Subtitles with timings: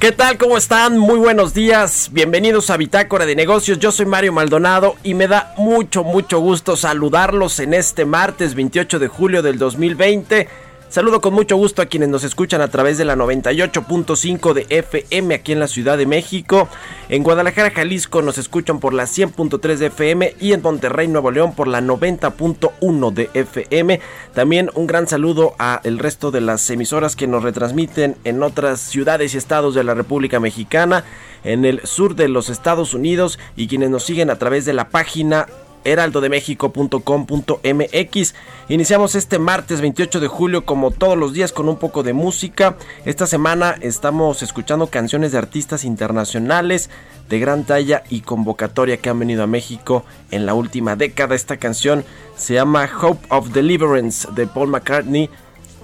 [0.00, 0.36] ¿Qué tal?
[0.36, 0.98] ¿Cómo están?
[0.98, 2.10] Muy buenos días.
[2.12, 3.78] Bienvenidos a Bitácora de Negocios.
[3.78, 8.98] Yo soy Mario Maldonado y me da mucho, mucho gusto saludarlos en este martes 28
[8.98, 10.71] de julio del 2020.
[10.92, 15.34] Saludo con mucho gusto a quienes nos escuchan a través de la 98.5 de FM
[15.34, 16.68] aquí en la Ciudad de México.
[17.08, 21.54] En Guadalajara, Jalisco nos escuchan por la 100.3 de FM y en Monterrey, Nuevo León
[21.54, 24.00] por la 90.1 de FM.
[24.34, 28.78] También un gran saludo a el resto de las emisoras que nos retransmiten en otras
[28.78, 31.04] ciudades y estados de la República Mexicana,
[31.42, 34.90] en el sur de los Estados Unidos y quienes nos siguen a través de la
[34.90, 35.46] página
[35.84, 38.34] heraldodemexico.com.mx.
[38.68, 42.76] Iniciamos este martes 28 de julio como todos los días con un poco de música.
[43.04, 46.90] Esta semana estamos escuchando canciones de artistas internacionales
[47.28, 51.34] de gran talla y convocatoria que han venido a México en la última década.
[51.34, 52.04] Esta canción
[52.36, 55.30] se llama Hope of Deliverance de Paul McCartney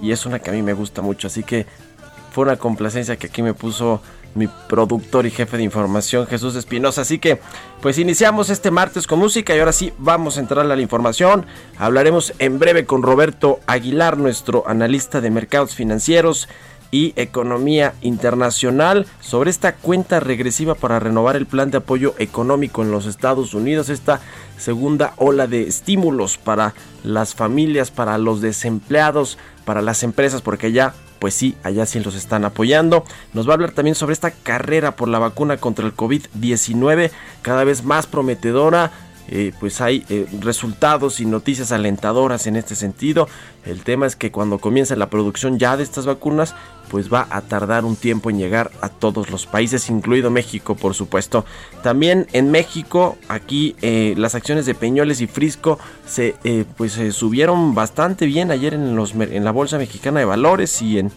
[0.01, 1.65] y es una que a mí me gusta mucho, así que
[2.31, 4.01] fue una complacencia que aquí me puso
[4.35, 7.01] mi productor y jefe de información Jesús Espinosa.
[7.01, 7.39] Así que
[7.81, 11.45] pues iniciamos este martes con música y ahora sí vamos a entrar a la información.
[11.77, 16.47] Hablaremos en breve con Roberto Aguilar, nuestro analista de mercados financieros
[16.91, 22.91] y economía internacional sobre esta cuenta regresiva para renovar el plan de apoyo económico en
[22.91, 24.21] los Estados Unidos, esta
[24.57, 26.73] segunda ola de estímulos para
[27.03, 32.15] las familias, para los desempleados, para las empresas, porque ya pues sí, allá sí los
[32.15, 33.03] están apoyando.
[33.33, 37.63] Nos va a hablar también sobre esta carrera por la vacuna contra el COVID-19, cada
[37.63, 38.91] vez más prometedora.
[39.31, 43.27] Eh, pues hay eh, resultados y noticias alentadoras en este sentido.
[43.63, 46.55] El tema es que cuando comience la producción ya de estas vacunas,
[46.89, 50.95] pues va a tardar un tiempo en llegar a todos los países, incluido México, por
[50.95, 51.45] supuesto.
[51.83, 56.35] También en México, aquí eh, las acciones de Peñoles y Frisco se
[56.77, 61.11] pues subieron bastante bien ayer en, los, en la Bolsa Mexicana de Valores y en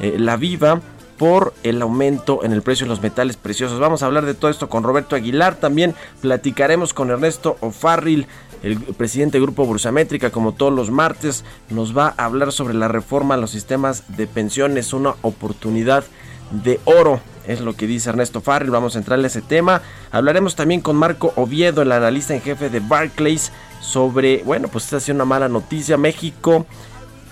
[0.00, 0.80] la Viva
[1.18, 3.80] por el aumento en el precio de los metales preciosos.
[3.80, 5.56] Vamos a hablar de todo esto con Roberto Aguilar.
[5.56, 8.26] También platicaremos con Ernesto O'Farrill,
[8.62, 11.44] el presidente del Grupo Bursamétrica, como todos los martes.
[11.70, 16.04] Nos va a hablar sobre la reforma a los sistemas de pensiones, una oportunidad
[16.50, 17.20] de oro.
[17.46, 18.70] Es lo que dice Ernesto Farrell.
[18.70, 19.82] Vamos a entrarle a ese tema.
[20.12, 24.98] Hablaremos también con Marco Oviedo, el analista en jefe de Barclays, sobre, bueno, pues esta
[24.98, 25.96] ha sido una mala noticia.
[25.96, 26.66] México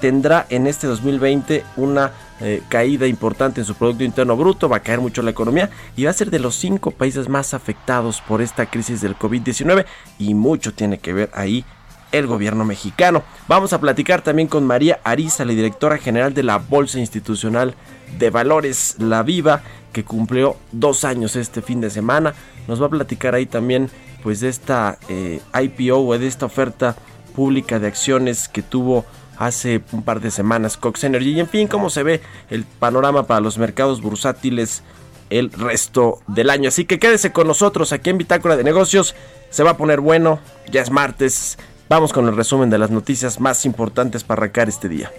[0.01, 4.81] tendrá en este 2020 una eh, caída importante en su Producto Interno Bruto, va a
[4.81, 8.43] caer mucho la economía y va a ser de los cinco países más afectados por
[8.43, 9.87] esta crisis del COVID-19
[10.19, 11.65] y mucho tiene que ver ahí
[12.13, 13.23] el gobierno mexicano.
[13.49, 17.75] Vamos a platicar también con María Ariza, la directora general de la Bolsa Institucional
[18.19, 22.35] de Valores, La Viva, que cumplió dos años este fin de semana.
[22.69, 23.91] Nos va a platicar ahí también
[24.23, 26.97] pues de esta eh, IPO o de esta oferta
[27.35, 29.05] pública de acciones que tuvo
[29.39, 31.33] hace un par de semanas Cox Energy.
[31.33, 34.83] Y en fin, cómo se ve el panorama para los mercados bursátiles
[35.31, 36.69] el resto del año.
[36.69, 39.15] Así que quédese con nosotros aquí en Bitácora de Negocios.
[39.51, 40.41] Se va a poner bueno,
[40.71, 41.59] ya es martes.
[41.89, 45.11] Vamos con el resumen de las noticias más importantes para arrancar este día.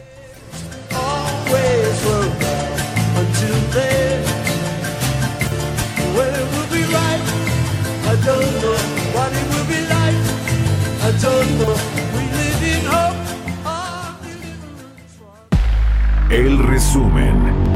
[16.87, 17.67] Resumen.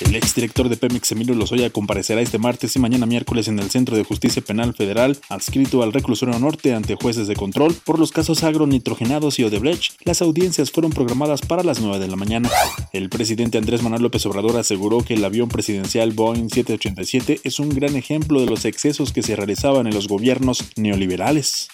[0.00, 3.96] El exdirector de Pemex, Emilio Lozoya, comparecerá este martes y mañana miércoles en el Centro
[3.96, 8.44] de Justicia Penal Federal, adscrito al Reclusorio Norte ante jueces de control por los casos
[8.44, 9.94] agronitrogenados y Odebrecht.
[10.04, 12.48] Las audiencias fueron programadas para las 9 de la mañana.
[12.92, 17.70] El presidente Andrés Manuel López Obrador aseguró que el avión presidencial Boeing 787 es un
[17.70, 21.68] gran ejemplo de los excesos que se realizaban en los gobiernos neoliberales.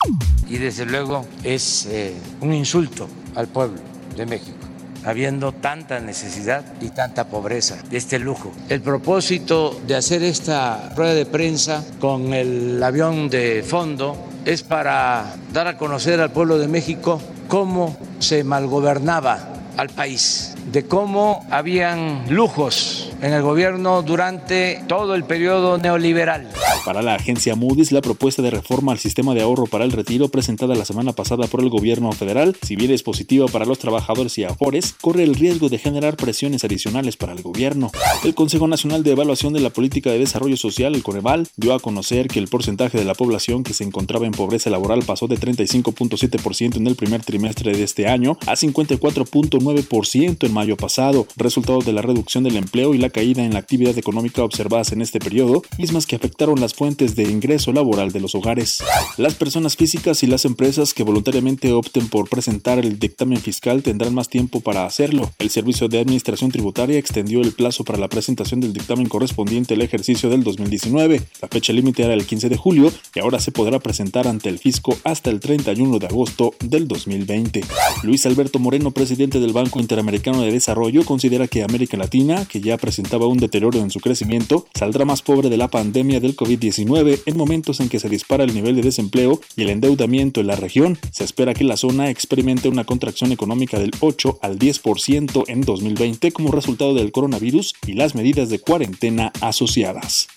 [0.49, 3.90] Y desde luego es eh, un insulto al pueblo
[4.21, 4.59] de México
[5.05, 8.53] habiendo tanta necesidad y tanta pobreza este lujo.
[8.69, 15.35] El propósito de hacer esta rueda de prensa con el avión de fondo es para
[15.53, 19.39] dar a conocer al pueblo de México cómo se malgobernaba
[19.77, 26.49] al país, de cómo habían lujos en el gobierno durante todo el periodo neoliberal.
[26.85, 30.29] Para la agencia Moody's, la propuesta de reforma al sistema de ahorro para el retiro
[30.29, 34.39] presentada la semana pasada por el gobierno federal, si bien es positiva para los trabajadores
[34.39, 37.91] y afores, corre el riesgo de generar presiones adicionales para el gobierno.
[38.25, 41.81] El Consejo Nacional de Evaluación de la Política de Desarrollo Social, el Coneval, dio a
[41.81, 45.39] conocer que el porcentaje de la población que se encontraba en pobreza laboral pasó de
[45.39, 51.93] 35.7% en el primer trimestre de este año a 54.9% en mayo pasado, resultado de
[51.93, 55.63] la reducción del empleo y la caída en la actividad económica observadas en este periodo,
[55.79, 58.83] mismas que afectaron las fuentes de ingreso laboral de los hogares.
[59.17, 64.15] Las personas físicas y las empresas que voluntariamente opten por presentar el dictamen fiscal tendrán
[64.15, 65.31] más tiempo para hacerlo.
[65.39, 69.83] El Servicio de Administración Tributaria extendió el plazo para la presentación del dictamen correspondiente al
[69.83, 71.23] ejercicio del 2019.
[71.43, 74.59] La fecha límite era el 15 de julio y ahora se podrá presentar ante el
[74.59, 77.63] fisco hasta el 31 de agosto del 2020.
[78.03, 82.77] Luis Alberto Moreno, presidente del Banco Interamericano de Desarrollo, considera que América Latina, que ya
[82.77, 87.37] presentaba un deterioro en su crecimiento, saldrá más pobre de la pandemia del COVID-19 en
[87.37, 90.99] momentos en que se dispara el nivel de desempleo y el endeudamiento en la región.
[91.13, 96.33] Se espera que la zona experimente una contracción económica del 8 al 10% en 2020
[96.33, 100.29] como resultado del coronavirus y las medidas de cuarentena asociadas.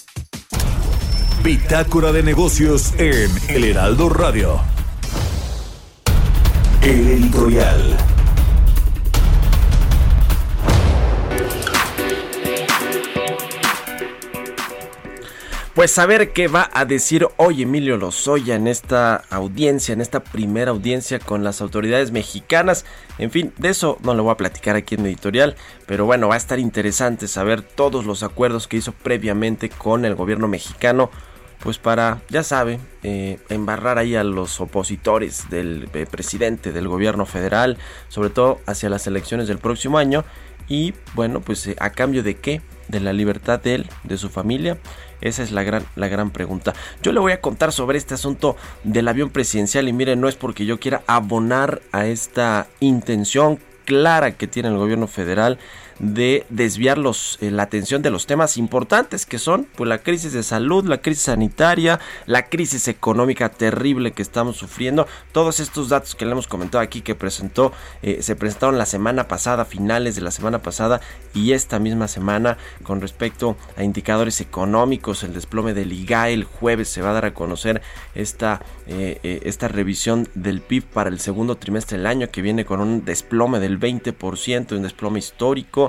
[1.44, 4.62] Bitácora de negocios en El Heraldo Radio.
[6.82, 8.13] El editorial.
[15.74, 20.70] Pues saber qué va a decir hoy Emilio Lozoya en esta audiencia, en esta primera
[20.70, 22.86] audiencia con las autoridades mexicanas.
[23.18, 25.56] En fin, de eso no le voy a platicar aquí en editorial,
[25.88, 30.14] pero bueno, va a estar interesante saber todos los acuerdos que hizo previamente con el
[30.14, 31.10] gobierno mexicano,
[31.64, 37.26] pues para, ya sabe, eh, embarrar ahí a los opositores del eh, presidente del gobierno
[37.26, 37.80] federal,
[38.10, 40.24] sobre todo hacia las elecciones del próximo año.
[40.70, 42.62] Y bueno, pues eh, a cambio de qué?
[42.94, 44.78] De la libertad de él, de su familia
[45.24, 46.74] esa es la gran, la gran pregunta.
[47.02, 50.36] Yo le voy a contar sobre este asunto del avión presidencial y miren, no es
[50.36, 55.60] porque yo quiera abonar a esta intención clara que tiene el gobierno federal
[56.00, 60.34] de desviar los, eh, la atención de los temas importantes que son pues, la crisis
[60.34, 65.08] de salud, la crisis sanitaria, la crisis económica terrible que estamos sufriendo.
[65.32, 69.28] Todos estos datos que le hemos comentado aquí que presentó, eh, se presentaron la semana
[69.28, 71.02] pasada, finales de la semana pasada
[71.34, 76.90] y esta misma semana con respecto a indicadores económicos, el desplome del IGAE el jueves
[76.90, 77.82] se va a dar a conocer
[78.16, 82.80] esta, eh, esta revisión del PIB para el segundo trimestre del año que viene con
[82.80, 85.83] un desplome del 20%, un desplome histórico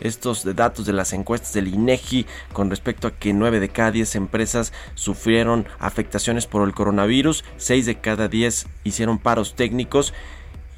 [0.00, 4.14] estos datos de las encuestas del INEGI con respecto a que 9 de cada 10
[4.16, 10.12] empresas sufrieron afectaciones por el coronavirus, 6 de cada 10 hicieron paros técnicos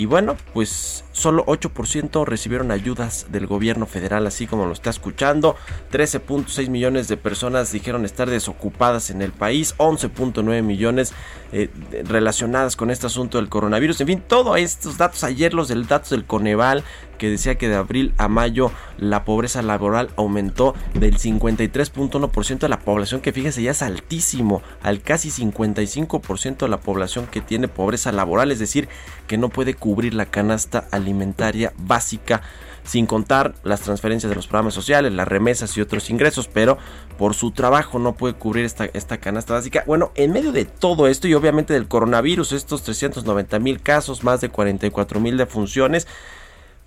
[0.02, 5.55] y bueno, pues solo 8% recibieron ayudas del gobierno federal, así como lo está escuchando.
[5.93, 11.12] 13.6 millones de personas dijeron estar desocupadas en el país, 11.9 millones
[11.52, 11.71] eh,
[12.04, 14.00] relacionadas con este asunto del coronavirus.
[14.00, 16.82] En fin, todos estos datos, ayer los del datos del Coneval,
[17.18, 22.80] que decía que de abril a mayo la pobreza laboral aumentó del 53.1% de la
[22.80, 28.12] población, que fíjese ya es altísimo, al casi 55% de la población que tiene pobreza
[28.12, 28.88] laboral, es decir,
[29.26, 32.42] que no puede cubrir la canasta alimentaria básica
[32.85, 36.79] sin contar las transferencias de los programas sociales, las remesas y otros ingresos, pero
[37.19, 39.85] por su trabajo no puede cubrir esta, esta canasta básica.
[39.87, 44.41] Bueno, en medio de todo esto y obviamente del coronavirus, estos 390 mil casos, más
[44.41, 46.07] de 44 mil defunciones,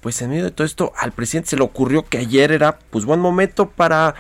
[0.02, 3.06] pues en medio de todo esto al presidente se le ocurrió que ayer era pues
[3.06, 4.16] buen momento para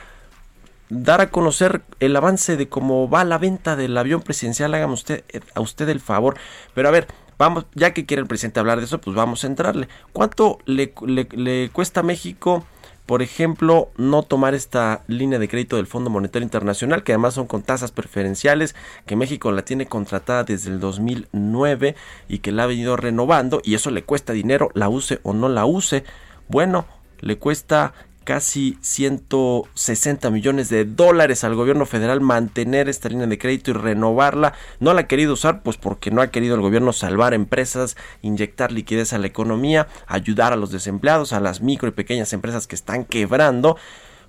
[0.89, 4.73] dar a conocer el avance de cómo va la venta del avión presidencial.
[4.73, 6.37] Hágame usted a usted el favor.
[6.73, 9.47] Pero a ver, vamos, ya que quiere el presidente hablar de eso, pues vamos a
[9.47, 9.87] entrarle.
[10.13, 12.65] ¿Cuánto le, le cuesta a México
[13.05, 17.45] por ejemplo, no tomar esta línea de crédito del Fondo Monetario Internacional, que además son
[17.45, 18.75] con tasas preferenciales,
[19.05, 21.95] que México la tiene contratada desde el 2009
[22.27, 25.49] y que la ha venido renovando, y eso le cuesta dinero, la use o no
[25.49, 26.03] la use.
[26.47, 26.87] Bueno,
[27.19, 27.93] le cuesta
[28.25, 34.53] casi 160 millones de dólares al gobierno federal mantener esta línea de crédito y renovarla.
[34.81, 38.73] No la ha querido usar pues porque no ha querido el gobierno salvar empresas, inyectar
[38.73, 42.75] liquidez a la economía, ayudar a los desempleados, a las micro y pequeñas empresas que
[42.75, 43.77] están quebrando,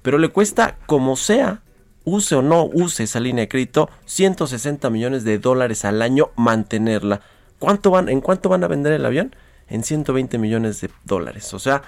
[0.02, 1.62] pero le cuesta como sea
[2.04, 7.20] use o no use esa línea de crédito, 160 millones de dólares al año mantenerla.
[7.58, 9.34] ¿Cuánto van, ¿En cuánto van a vender el avión?
[9.68, 11.52] En 120 millones de dólares.
[11.52, 11.82] O sea,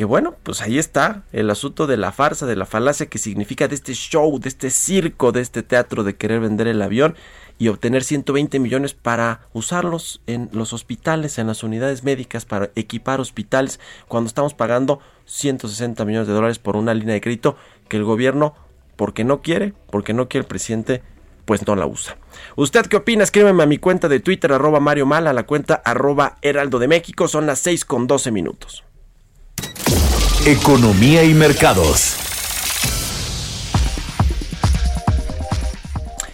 [0.00, 3.68] que bueno, pues ahí está el asunto de la farsa, de la falacia que significa
[3.68, 7.16] de este show, de este circo, de este teatro de querer vender el avión
[7.58, 13.20] y obtener 120 millones para usarlos en los hospitales, en las unidades médicas, para equipar
[13.20, 13.78] hospitales,
[14.08, 18.54] cuando estamos pagando 160 millones de dólares por una línea de crédito que el gobierno,
[18.96, 21.02] porque no quiere, porque no quiere el presidente,
[21.44, 22.16] pues no la usa.
[22.56, 23.22] ¿Usted qué opina?
[23.22, 26.88] Escríbeme a mi cuenta de Twitter, arroba Mario Mal, a la cuenta arroba Heraldo de
[26.88, 27.28] México.
[27.28, 28.82] Son las 6 con 12 minutos.
[30.46, 32.16] Economía y mercados.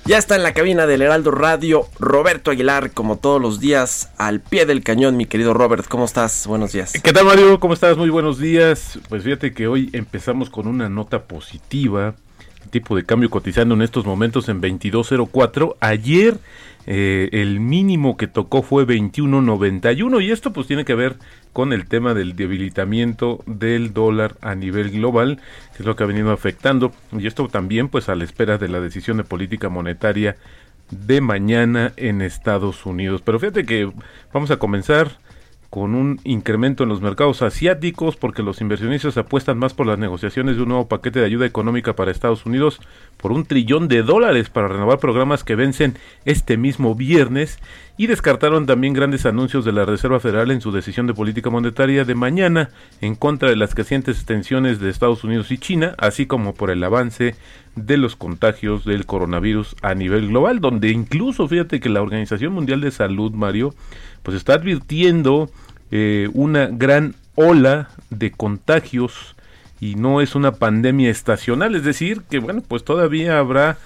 [0.05, 4.41] Ya está en la cabina del Heraldo Radio Roberto Aguilar, como todos los días, al
[4.41, 5.89] pie del cañón, mi querido Robert.
[5.89, 6.47] ¿Cómo estás?
[6.47, 6.93] Buenos días.
[6.93, 7.59] ¿Qué tal, Mario?
[7.59, 7.97] ¿Cómo estás?
[7.97, 9.01] Muy buenos días.
[9.09, 12.15] Pues fíjate que hoy empezamos con una nota positiva.
[12.63, 15.75] El tipo de cambio cotizando en estos momentos en 22.04.
[15.81, 16.39] Ayer
[16.87, 21.17] eh, el mínimo que tocó fue 21.91 y esto pues tiene que ver
[21.53, 25.41] con el tema del debilitamiento del dólar a nivel global,
[25.75, 28.69] que es lo que ha venido afectando y esto también pues a la espera de
[28.69, 30.37] la decisión de política monetaria
[30.91, 33.23] de mañana en Estados Unidos.
[33.25, 33.91] Pero fíjate que
[34.33, 35.19] vamos a comenzar
[35.77, 40.57] con un incremento en los mercados asiáticos porque los inversionistas apuestan más por las negociaciones
[40.57, 42.81] de un nuevo paquete de ayuda económica para Estados Unidos
[43.19, 47.59] por un trillón de dólares para renovar programas que vencen este mismo viernes
[47.99, 52.07] y descartaron también grandes anuncios de la Reserva Federal en su decisión de política monetaria
[52.07, 52.71] de mañana
[53.03, 56.83] en contra de las crecientes tensiones de Estados Unidos y China, así como por el
[56.85, 57.35] avance
[57.75, 62.81] de los contagios del coronavirus a nivel global, donde incluso fíjate que la Organización Mundial
[62.81, 63.75] de Salud, Mario,
[64.23, 65.51] pues está advirtiendo
[65.91, 69.37] eh, una gran ola de contagios
[69.81, 73.79] y no es una pandemia estacional, es decir, que bueno, pues todavía habrá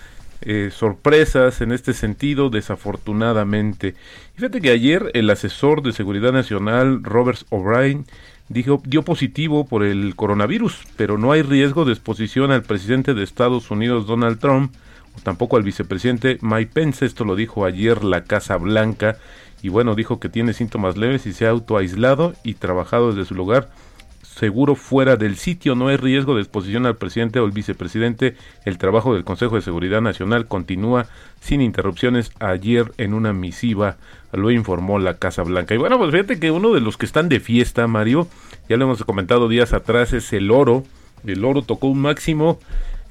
[0.42, 3.94] eh, sorpresas en este sentido, desafortunadamente.
[4.36, 8.06] Fíjate que ayer el asesor de Seguridad Nacional, Robert O'Brien,
[8.48, 13.22] dijo, dio positivo por el coronavirus, pero no hay riesgo de exposición al presidente de
[13.22, 14.74] Estados Unidos, Donald Trump,
[15.14, 17.04] o tampoco al vicepresidente Mike Pence.
[17.04, 19.18] Esto lo dijo ayer la Casa Blanca
[19.62, 23.34] y bueno, dijo que tiene síntomas leves y se ha autoaislado y trabajado desde su
[23.34, 23.68] lugar
[24.40, 25.74] seguro fuera del sitio.
[25.74, 28.36] No hay riesgo de exposición al presidente o el vicepresidente.
[28.64, 31.06] El trabajo del Consejo de Seguridad Nacional continúa
[31.40, 32.32] sin interrupciones.
[32.40, 33.96] Ayer en una misiva
[34.32, 35.74] lo informó la Casa Blanca.
[35.74, 38.28] Y bueno, pues fíjate que uno de los que están de fiesta, Mario,
[38.68, 40.84] ya lo hemos comentado días atrás, es el oro.
[41.26, 42.58] El oro tocó un máximo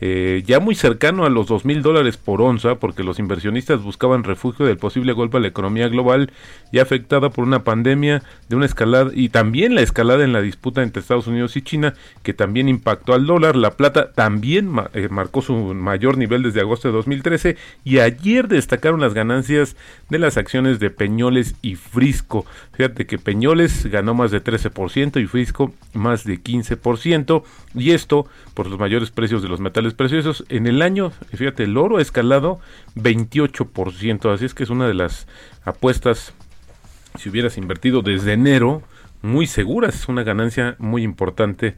[0.01, 4.23] eh, ya muy cercano a los dos mil dólares por onza, porque los inversionistas buscaban
[4.23, 6.31] refugio del posible golpe a la economía global,
[6.71, 10.83] ya afectada por una pandemia, de una escalada y también la escalada en la disputa
[10.83, 13.55] entre Estados Unidos y China, que también impactó al dólar.
[13.55, 19.01] La plata también eh, marcó su mayor nivel desde agosto de 2013 y ayer destacaron
[19.01, 19.75] las ganancias
[20.09, 22.45] de las acciones de Peñoles y Frisco.
[22.73, 27.43] Fíjate que Peñoles ganó más de 13% y Frisco más de 15%,
[27.75, 30.45] y esto por los mayores precios de los metales preciosos.
[30.49, 32.59] En el año, fíjate, el oro ha escalado
[32.95, 35.27] 28%, así es que es una de las
[35.63, 36.33] apuestas,
[37.17, 38.81] si hubieras invertido desde enero,
[39.21, 41.75] muy seguras, es una ganancia muy importante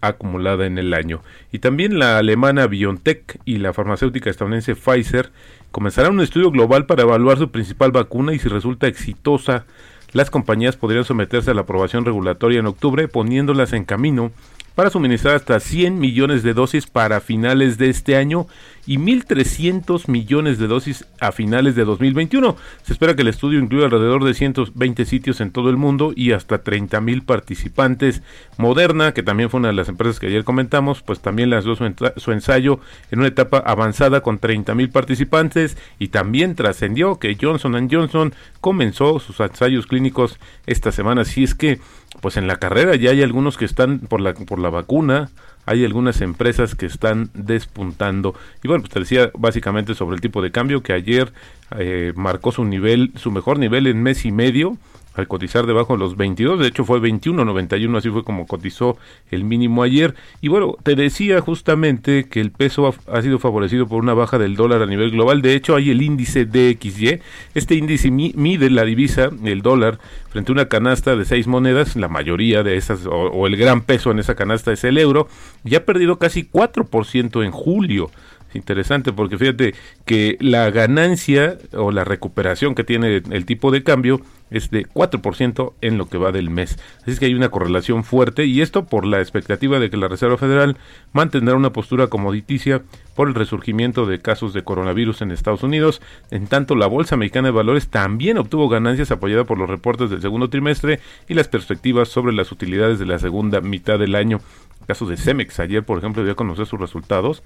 [0.00, 1.22] acumulada en el año.
[1.50, 5.30] Y también la alemana BioNTech y la farmacéutica estadounidense Pfizer
[5.70, 9.64] comenzarán un estudio global para evaluar su principal vacuna y si resulta exitosa,
[10.12, 14.30] las compañías podrían someterse a la aprobación regulatoria en octubre, poniéndolas en camino
[14.74, 18.46] para suministrar hasta 100 millones de dosis para finales de este año
[18.86, 22.56] y 1.300 millones de dosis a finales de 2021.
[22.82, 26.32] Se espera que el estudio incluya alrededor de 120 sitios en todo el mundo y
[26.32, 28.22] hasta 30.000 participantes.
[28.58, 32.32] Moderna, que también fue una de las empresas que ayer comentamos, pues también lanzó su,
[32.32, 39.18] ensayo en una etapa avanzada con 30.000 participantes y también trascendió que Johnson Johnson comenzó
[39.18, 41.22] sus ensayos clínicos esta semana.
[41.22, 41.80] Así es que,
[42.20, 45.30] pues en la carrera ya hay algunos que están por la, por la vacuna,
[45.66, 48.34] hay algunas empresas que están despuntando.
[48.62, 51.32] Y bueno, pues te decía básicamente sobre el tipo de cambio que ayer
[51.78, 54.76] eh, marcó su nivel, su mejor nivel en mes y medio
[55.14, 58.96] al cotizar debajo de los 22, de hecho fue 21.91, así fue como cotizó
[59.30, 60.14] el mínimo ayer.
[60.40, 64.56] Y bueno, te decía justamente que el peso ha, sido favorecido por una baja del
[64.56, 67.20] dólar a nivel global, de hecho hay el índice DXY,
[67.54, 72.08] este índice mide la divisa, el dólar, frente a una canasta de seis monedas, la
[72.08, 75.28] mayoría de esas, o, o el gran peso en esa canasta es el euro,
[75.64, 78.10] y ha perdido casi 4% en julio
[78.54, 84.20] interesante porque fíjate que la ganancia o la recuperación que tiene el tipo de cambio
[84.50, 86.78] es de 4% en lo que va del mes.
[87.02, 90.08] Así es que hay una correlación fuerte y esto por la expectativa de que la
[90.08, 90.76] Reserva Federal
[91.12, 92.82] mantendrá una postura comoditicia
[93.14, 96.00] por el resurgimiento de casos de coronavirus en Estados Unidos.
[96.30, 100.22] En tanto, la Bolsa Mexicana de Valores también obtuvo ganancias apoyada por los reportes del
[100.22, 104.40] segundo trimestre y las perspectivas sobre las utilidades de la segunda mitad del año.
[104.86, 107.42] caso de Cemex, ayer por ejemplo dio a conocer sus resultados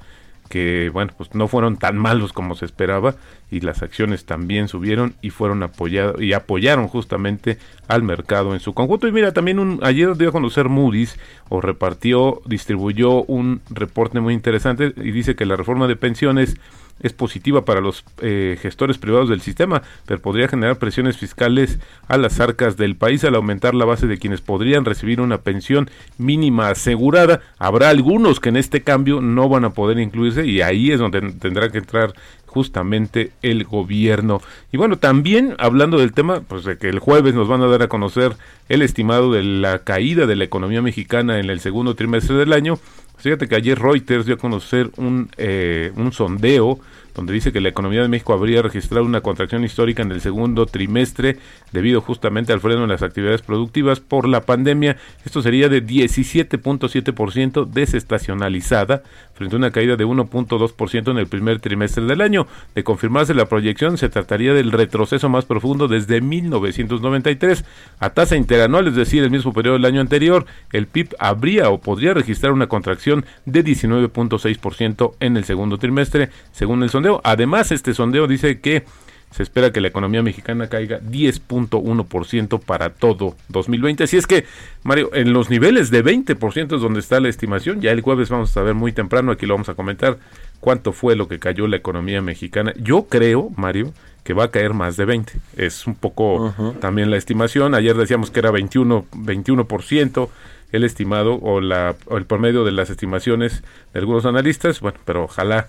[0.48, 3.14] que bueno, pues no fueron tan malos como se esperaba
[3.50, 8.74] y las acciones también subieron y fueron apoyados y apoyaron justamente al mercado en su
[8.74, 9.06] conjunto.
[9.06, 14.34] Y mira, también un, ayer dio a conocer Moody's o repartió, distribuyó un reporte muy
[14.34, 16.56] interesante y dice que la reforma de pensiones
[17.00, 21.78] es positiva para los eh, gestores privados del sistema, pero podría generar presiones fiscales
[22.08, 25.90] a las arcas del país al aumentar la base de quienes podrían recibir una pensión
[26.16, 27.40] mínima asegurada.
[27.58, 31.20] Habrá algunos que en este cambio no van a poder incluirse y ahí es donde
[31.32, 32.14] tendrá que entrar
[32.48, 34.40] justamente el gobierno.
[34.72, 37.82] Y bueno, también hablando del tema, pues de que el jueves nos van a dar
[37.82, 38.32] a conocer
[38.68, 42.78] el estimado de la caída de la economía mexicana en el segundo trimestre del año.
[43.18, 46.78] Fíjate que ayer Reuters dio a conocer un, eh, un sondeo
[47.18, 50.66] donde dice que la economía de México habría registrado una contracción histórica en el segundo
[50.66, 51.36] trimestre
[51.72, 54.96] debido justamente al freno en las actividades productivas por la pandemia.
[55.24, 59.02] Esto sería de 17.7% desestacionalizada
[59.34, 62.46] frente a una caída de 1.2% en el primer trimestre del año.
[62.76, 67.64] De confirmarse la proyección, se trataría del retroceso más profundo desde 1993.
[67.98, 71.80] A tasa interanual, es decir, el mismo periodo del año anterior, el PIB habría o
[71.80, 77.94] podría registrar una contracción de 19.6% en el segundo trimestre, según el sondeo Además, este
[77.94, 78.84] sondeo dice que
[79.30, 84.04] se espera que la economía mexicana caiga 10.1% para todo 2020.
[84.04, 84.46] Así es que,
[84.84, 87.80] Mario, en los niveles de 20% es donde está la estimación.
[87.80, 90.18] Ya el jueves vamos a saber muy temprano, aquí lo vamos a comentar,
[90.60, 92.72] cuánto fue lo que cayó la economía mexicana.
[92.76, 93.92] Yo creo, Mario,
[94.24, 95.32] que va a caer más de 20.
[95.56, 97.74] Es un poco también la estimación.
[97.74, 100.28] Ayer decíamos que era 21, 21%
[100.70, 104.80] el estimado o, la, o el promedio de las estimaciones de algunos analistas.
[104.80, 105.68] Bueno, pero ojalá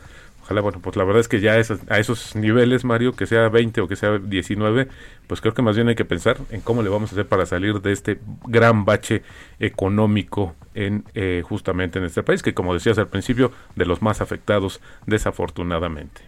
[0.62, 3.88] bueno, pues la verdad es que ya a esos niveles, Mario, que sea 20 o
[3.88, 4.88] que sea 19,
[5.28, 7.46] pues creo que más bien hay que pensar en cómo le vamos a hacer para
[7.46, 9.22] salir de este gran bache
[9.60, 14.22] económico en eh, justamente en este país, que como decías al principio, de los más
[14.22, 16.22] afectados desafortunadamente.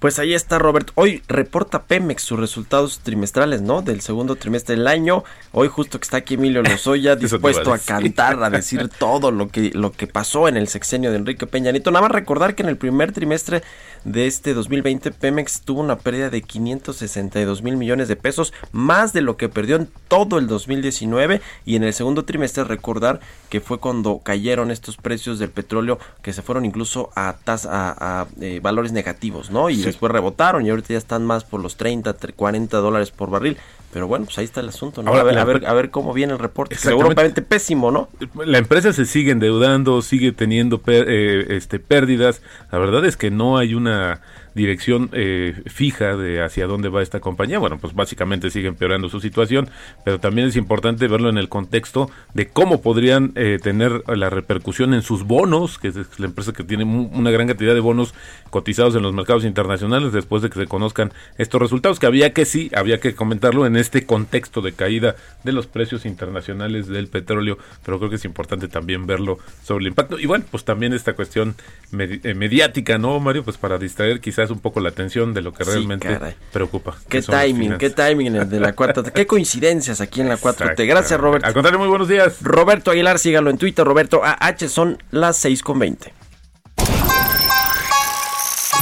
[0.00, 0.92] Pues ahí está Robert.
[0.94, 3.82] Hoy reporta Pemex sus resultados trimestrales, ¿no?
[3.82, 5.24] Del segundo trimestre del año.
[5.52, 9.72] Hoy justo que está aquí Emilio Lozoya dispuesto a, cantar, a decir todo lo que,
[9.74, 11.90] lo que pasó en el sexenio de Enrique Peña Nieto.
[11.90, 13.62] Nada más recordar que en el primer trimestre
[14.04, 19.20] de este 2020 Pemex tuvo una pérdida de 562 mil millones de pesos, más de
[19.20, 23.78] lo que perdió en todo el 2019 y en el segundo trimestre recordar que fue
[23.78, 29.50] cuando cayeron estos precios del petróleo que se fueron incluso a, a, eh, valores negativos,
[29.50, 29.68] ¿no?
[29.68, 33.58] Y después rebotaron y ahorita ya están más por los 30, 40 dólares por barril.
[33.92, 35.12] Pero bueno, pues ahí está el asunto, ¿no?
[35.12, 36.76] a, ver, a, ver, a ver cómo viene el reporte.
[36.76, 38.08] Seguramente pésimo, ¿no?
[38.44, 42.40] La empresa se sigue endeudando, sigue teniendo eh, este, pérdidas.
[42.70, 44.20] La verdad es que no hay una
[44.54, 47.58] dirección eh, fija de hacia dónde va esta compañía.
[47.58, 49.68] Bueno, pues básicamente sigue empeorando su situación,
[50.04, 54.94] pero también es importante verlo en el contexto de cómo podrían eh, tener la repercusión
[54.94, 58.14] en sus bonos, que es la empresa que tiene una gran cantidad de bonos
[58.50, 62.44] cotizados en los mercados internacionales después de que se conozcan estos resultados, que había que
[62.44, 67.58] sí, había que comentarlo en este contexto de caída de los precios internacionales del petróleo,
[67.84, 70.18] pero creo que es importante también verlo sobre el impacto.
[70.18, 71.56] Y bueno, pues también esta cuestión
[71.98, 73.44] eh, mediática, ¿no, Mario?
[73.44, 76.18] Pues para distraer quizás un poco la atención de lo que realmente
[76.52, 76.96] preocupa.
[77.08, 80.86] Qué timing, qué timing el de la cuarta Qué coincidencias aquí en la 4T.
[80.86, 81.46] Gracias, Roberto.
[81.46, 82.42] Al contrario, muy buenos días.
[82.42, 86.12] Roberto Aguilar, sígalo en Twitter, Roberto AH, son las 6 con 20.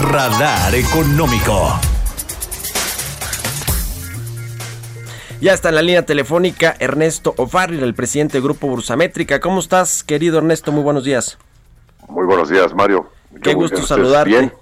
[0.01, 1.98] Radar Económico.
[5.41, 9.39] Ya está en la línea telefónica Ernesto O'Farrill, el presidente del Grupo Bursamétrica.
[9.39, 10.73] ¿Cómo estás, querido Ernesto?
[10.73, 11.39] Muy buenos días.
[12.09, 13.09] Muy buenos días, Mario.
[13.41, 14.31] Qué gusto saludarte.
[14.31, 14.53] Bien.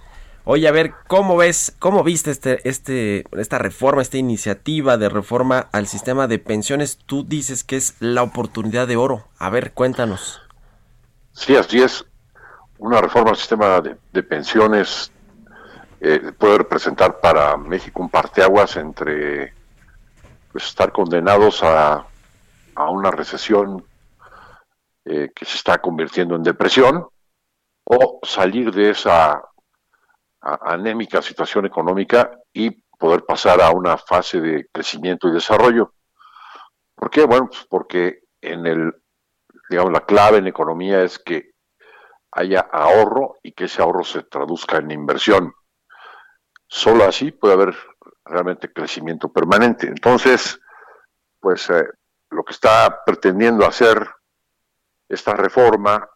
[0.44, 5.66] Oye, a ver, ¿cómo ves, cómo viste este, este, esta reforma, esta iniciativa de reforma
[5.72, 6.98] al sistema de pensiones?
[6.98, 9.28] Tú dices que es la oportunidad de oro.
[9.38, 10.42] A ver, cuéntanos.
[11.32, 12.04] Sí, así es.
[12.76, 15.10] Una reforma al sistema de, pensiones
[16.02, 19.54] eh, puede representar para México un parteaguas entre
[20.56, 22.06] pues estar condenados a,
[22.76, 23.84] a una recesión
[25.04, 27.06] eh, que se está convirtiendo en depresión
[27.84, 29.42] o salir de esa
[30.40, 35.92] anémica situación económica y poder pasar a una fase de crecimiento y desarrollo.
[36.94, 37.26] ¿Por qué?
[37.26, 38.94] Bueno, pues porque en el,
[39.68, 41.50] digamos, la clave en economía es que
[42.32, 45.52] haya ahorro y que ese ahorro se traduzca en inversión.
[46.66, 47.76] Solo así puede haber
[48.26, 49.86] realmente crecimiento permanente.
[49.86, 50.58] Entonces,
[51.40, 51.84] pues eh,
[52.30, 54.06] lo que está pretendiendo hacer
[55.08, 56.08] esta reforma,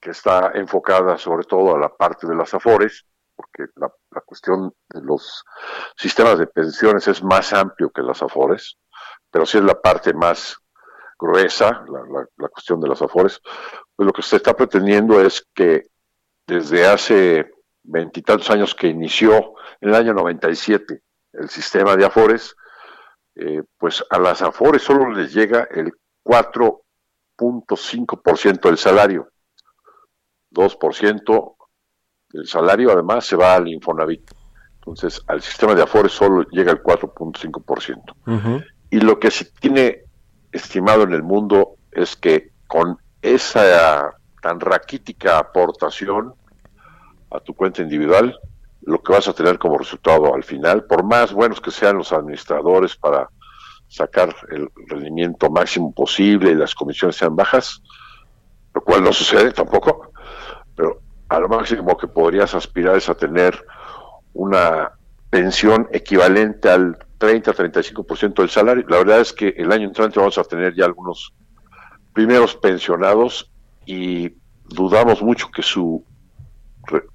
[0.00, 3.04] que está enfocada sobre todo a la parte de las afores,
[3.36, 3.90] porque la,
[4.26, 5.44] cuestión de los
[5.96, 8.76] sistemas de pensiones es más amplio que las afores,
[9.30, 10.56] pero sí es la parte más
[11.18, 13.40] gruesa, la, la- la cuestión de las afores,
[13.94, 15.86] pues lo que se está pretendiendo es que
[16.46, 17.50] desde hace
[17.82, 21.02] veintitantos años que inició en el año 97
[21.38, 22.54] el sistema de afores,
[23.34, 25.90] eh, pues a las afores solo les llega el
[26.24, 29.28] 4.5% del salario.
[30.52, 31.56] 2%
[32.30, 34.30] del salario además se va al Infonavit.
[34.76, 38.14] Entonces, al sistema de afores solo llega el 4.5%.
[38.26, 38.62] Ujú.
[38.90, 40.04] Y lo que se tiene
[40.52, 46.34] estimado en el mundo es que con esa tan raquítica aportación
[47.30, 48.38] a tu cuenta individual,
[48.86, 52.12] lo que vas a tener como resultado al final, por más buenos que sean los
[52.12, 53.28] administradores para
[53.88, 57.82] sacar el rendimiento máximo posible y las comisiones sean bajas,
[58.74, 60.10] lo cual no sucede tampoco,
[60.74, 63.64] pero a lo máximo que podrías aspirar es a tener
[64.32, 64.92] una
[65.30, 68.84] pensión equivalente al 30-35% del salario.
[68.88, 71.32] La verdad es que el año entrante vamos a tener ya algunos
[72.12, 73.50] primeros pensionados
[73.86, 76.04] y dudamos mucho que su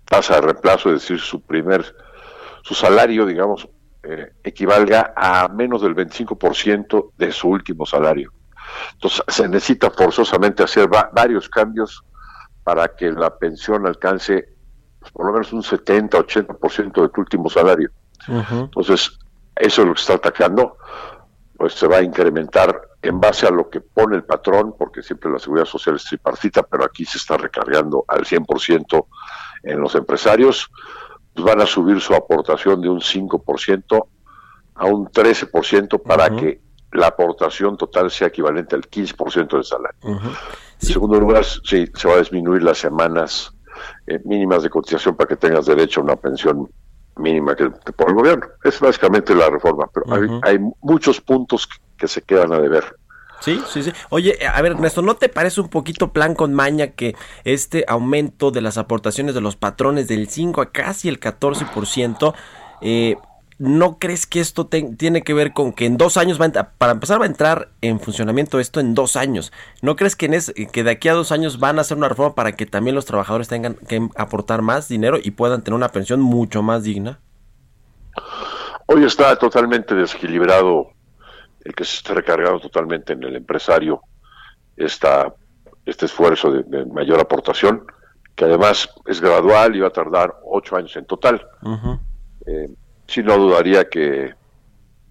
[0.10, 1.86] tasa de reemplazo, es decir, su primer,
[2.64, 3.68] su salario, digamos,
[4.04, 8.32] eh, equivalga a menos del 25% de su último salario.
[8.94, 12.04] Entonces, se necesita forzosamente hacer va- varios cambios
[12.64, 14.50] para que la pensión alcance
[15.00, 17.90] pues, por lo menos un 70-80% de tu último salario.
[18.64, 19.18] Entonces,
[19.56, 20.78] eso es lo que está atacando,
[21.58, 25.32] pues se va a incrementar en base a lo que pone el patrón, porque siempre
[25.32, 29.08] la seguridad social es tripartita, pero aquí se está recargando al 100%
[29.64, 30.70] en los empresarios,
[31.34, 34.08] pues van a subir su aportación de un 5%
[34.76, 40.00] a un 13% para que la aportación total sea equivalente al 15% del salario.
[40.04, 40.20] En
[40.80, 40.94] Sí.
[40.94, 43.52] segundo lugar, sí, se va a disminuir las semanas
[44.08, 46.70] eh, mínimas de cotización para que tengas derecho a una pensión
[47.18, 48.48] mínima que te pone el gobierno.
[48.64, 52.84] Es básicamente la reforma, pero hay- hay, muchos puntos que, que se quedan a deber.
[53.40, 53.94] Sí, sí, sí.
[54.10, 58.52] Oye, a ver, Ernesto, ¿no te parece un poquito plan con maña que este aumento
[58.52, 62.34] de las aportaciones de los patrones del 5 a casi el 14%,
[62.82, 63.16] eh,
[63.58, 66.92] ¿no crees que esto tiene que ver con que en dos años va a para
[66.92, 69.54] empezar va a entrar en funcionamiento esto en dos años?
[69.82, 72.10] ¿No crees que, en es- que de aquí a dos años van a hacer una
[72.10, 75.92] reforma para que también los trabajadores tengan que aportar más dinero y puedan tener una
[75.94, 77.20] pensión mucho más digna?
[78.88, 80.92] Hoy está totalmente desequilibrado
[81.64, 84.02] el que se está recargando totalmente en el empresario
[84.76, 85.34] esta,
[85.86, 87.86] este esfuerzo de, de mayor aportación,
[88.36, 91.46] que además es gradual y va a tardar ocho años en total.
[92.46, 92.70] Eh,
[93.06, 94.34] sí no dudaría que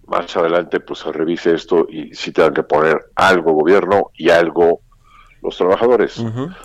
[0.07, 4.81] más adelante pues se revise esto y sí tengan que poner algo gobierno y algo
[5.43, 6.13] los trabajadores.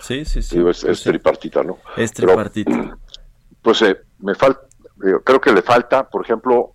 [0.01, 0.57] Sí, sí, sí.
[0.57, 1.11] Digo, es, es sí.
[1.11, 1.79] tripartita, ¿no?
[1.97, 2.73] Es Pero, tripartito.
[3.63, 4.61] pues eh, me falta,
[5.23, 6.73] creo que le falta, por ejemplo,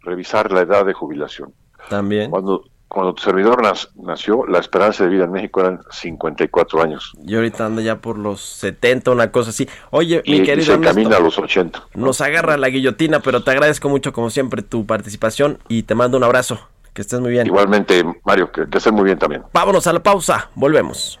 [0.00, 1.52] revisar la edad de jubilación.
[1.88, 2.30] También.
[2.30, 7.12] Cuando cuando tu servidor nas- nació, la esperanza de vida en México eran 54 años.
[7.26, 9.68] Y ahorita anda ya por los 70, una cosa así.
[9.90, 11.82] Oye, Y, mi y querido se Ernesto, camina a los 80.
[11.94, 16.16] nos agarra la guillotina, pero te agradezco mucho como siempre tu participación y te mando
[16.16, 16.60] un abrazo.
[16.94, 17.46] Que estés muy bien.
[17.46, 19.42] Igualmente, Mario, que, que estén muy bien también.
[19.52, 21.20] Vámonos a la pausa, volvemos.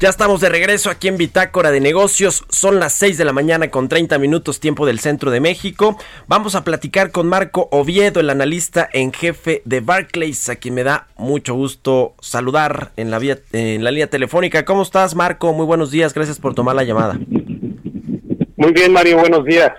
[0.00, 2.46] Ya estamos de regreso aquí en Bitácora de Negocios.
[2.48, 5.98] Son las 6 de la mañana con 30 minutos tiempo del centro de México.
[6.26, 10.84] Vamos a platicar con Marco Oviedo, el analista en jefe de Barclays, a quien me
[10.84, 14.64] da mucho gusto saludar en la, vía, en la línea telefónica.
[14.64, 15.52] ¿Cómo estás, Marco?
[15.52, 16.14] Muy buenos días.
[16.14, 17.20] Gracias por tomar la llamada.
[18.56, 19.70] Muy bien, Mario, buenos días.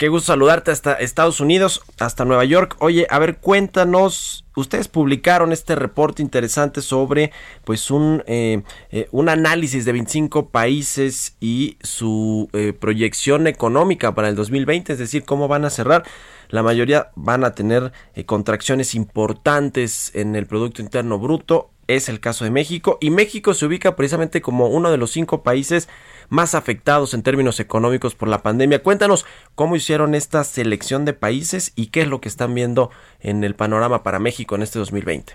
[0.00, 2.74] Qué gusto saludarte hasta Estados Unidos, hasta Nueva York.
[2.78, 7.32] Oye, a ver, cuéntanos, ustedes publicaron este reporte interesante sobre
[7.64, 14.36] pues un, eh, eh, análisis de 25 países y su eh, proyección económica para el
[14.36, 16.04] 2020, es decir, cómo van a cerrar.
[16.48, 17.92] La mayoría van a tener
[18.24, 21.72] contracciones importantes en el Producto Interno Bruto.
[21.96, 25.42] Es el caso de México y México se ubica precisamente como uno de los cinco
[25.42, 25.88] países
[26.28, 28.84] más afectados en términos económicos por la pandemia.
[28.84, 29.26] Cuéntanos
[29.56, 33.56] cómo hicieron esta selección de países y qué es lo que están viendo en el
[33.56, 35.32] panorama para México en este 2020.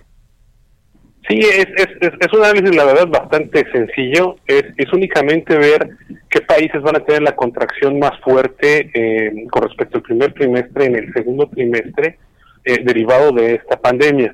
[1.28, 4.38] Sí, es, es, es, un análisis, la verdad, bastante sencillo.
[4.48, 5.90] Es, es únicamente ver
[6.30, 10.86] qué países van a tener la contracción más fuerte eh, con respecto al primer trimestre
[10.86, 12.18] en el segundo trimestre
[12.64, 14.34] eh, derivado de esta pandemia.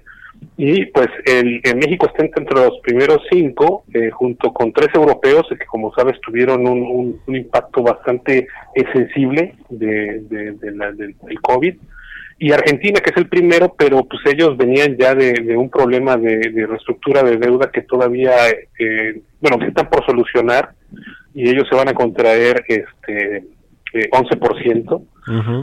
[0.57, 5.65] Y pues el, México está entre los primeros cinco, eh, junto con tres europeos que
[5.65, 8.47] como sabes tuvieron un, un, impacto bastante
[8.93, 11.75] sensible de, de, la, del, COVID.
[12.39, 16.65] Y Argentina, que es el primero, pero pues ellos venían ya de, un problema de,
[16.67, 20.73] reestructura de deuda que todavía, eh, bueno, que están por solucionar
[21.33, 23.45] y ellos se van a contraer este
[23.93, 25.03] eh, 11%.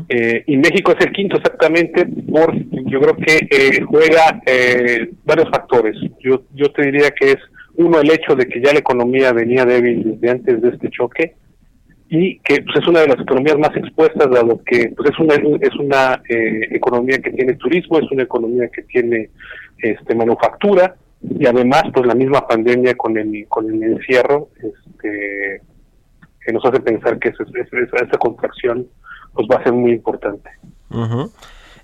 [0.08, 2.54] Eh, y México es el quinto exactamente por,
[2.86, 5.96] yo creo que eh, juega eh, varios factores.
[6.20, 7.38] Yo, yo te diría que es
[7.76, 11.34] uno el hecho de que ya la economía venía débil desde antes de este choque
[12.08, 15.34] y que pues, es una de las economías más expuestas dado que pues, es una
[15.34, 19.30] es una economía que tiene turismo, es una economía que tiene
[19.78, 25.62] este manufactura y además pues la misma pandemia con el con el encierro este
[26.48, 28.88] que nos hace pensar que esa, esa contracción
[29.34, 30.48] pues va a ser muy importante.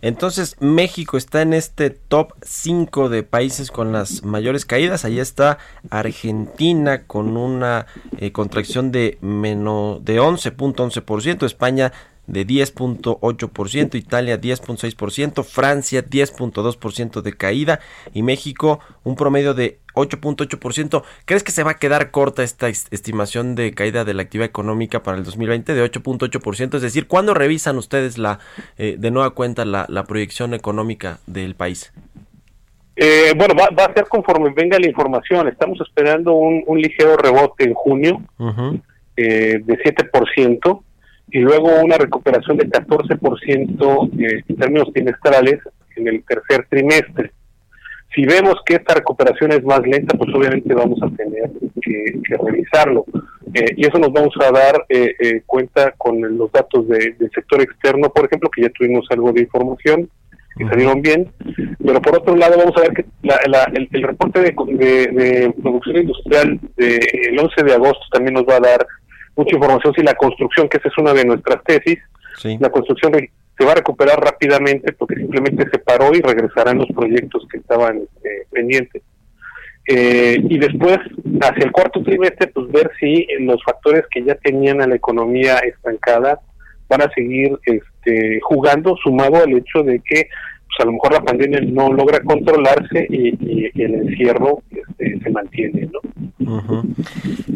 [0.00, 5.04] Entonces México está en este top 5 de países con las mayores caídas.
[5.04, 5.58] Ahí está
[5.90, 7.84] Argentina con una
[8.16, 11.92] eh, contracción de menos de 11.11%, España
[12.26, 17.80] de 10.8%, Italia 10.6%, Francia 10.2% de caída
[18.12, 21.02] y México un promedio de 8.8%.
[21.24, 25.02] ¿Crees que se va a quedar corta esta estimación de caída de la actividad económica
[25.02, 26.74] para el 2020 de 8.8%?
[26.76, 28.40] Es decir, ¿cuándo revisan ustedes la
[28.78, 31.92] eh, de nueva cuenta la, proyección económica del país?
[32.96, 35.48] Eh, bueno, va, a ser conforme venga la información.
[35.48, 38.22] Estamos esperando un, ligero rebote en junio
[39.16, 40.83] eh, de 7%
[41.30, 45.60] y luego una recuperación de 14% eh, en términos trimestrales
[45.96, 47.32] en el tercer trimestre.
[48.14, 51.50] Si vemos que esta recuperación es más lenta, pues obviamente vamos a tener
[51.82, 53.04] que, revisarlo.
[53.52, 57.60] Eh, y eso nos vamos a dar eh, eh, cuenta con los datos del sector
[57.60, 60.08] externo, por ejemplo, que ya tuvimos algo de información
[60.56, 61.32] que salieron bien,
[61.84, 67.40] pero por otro lado vamos a ver que el, reporte de, de, producción industrial del
[67.40, 68.86] 11 de agosto también nos va a dar
[69.36, 71.98] mucha información si la construcción, que esa es una de nuestras tesis,
[72.58, 73.12] la construcción
[73.56, 77.98] se va a recuperar rápidamente porque simplemente se paró y regresarán los proyectos que estaban
[77.98, 79.02] este, pendientes.
[79.86, 80.98] Eh, y después,
[81.42, 85.58] hacia el cuarto trimestre, pues ver si los factores que ya tenían a la economía
[85.58, 86.40] estancada
[86.88, 90.28] van a seguir este, jugando, sumado al hecho de que
[90.66, 93.34] pues a lo mejor la pandemia no logra controlarse y,
[93.80, 96.00] el encierro este, se mantiene, ¿no?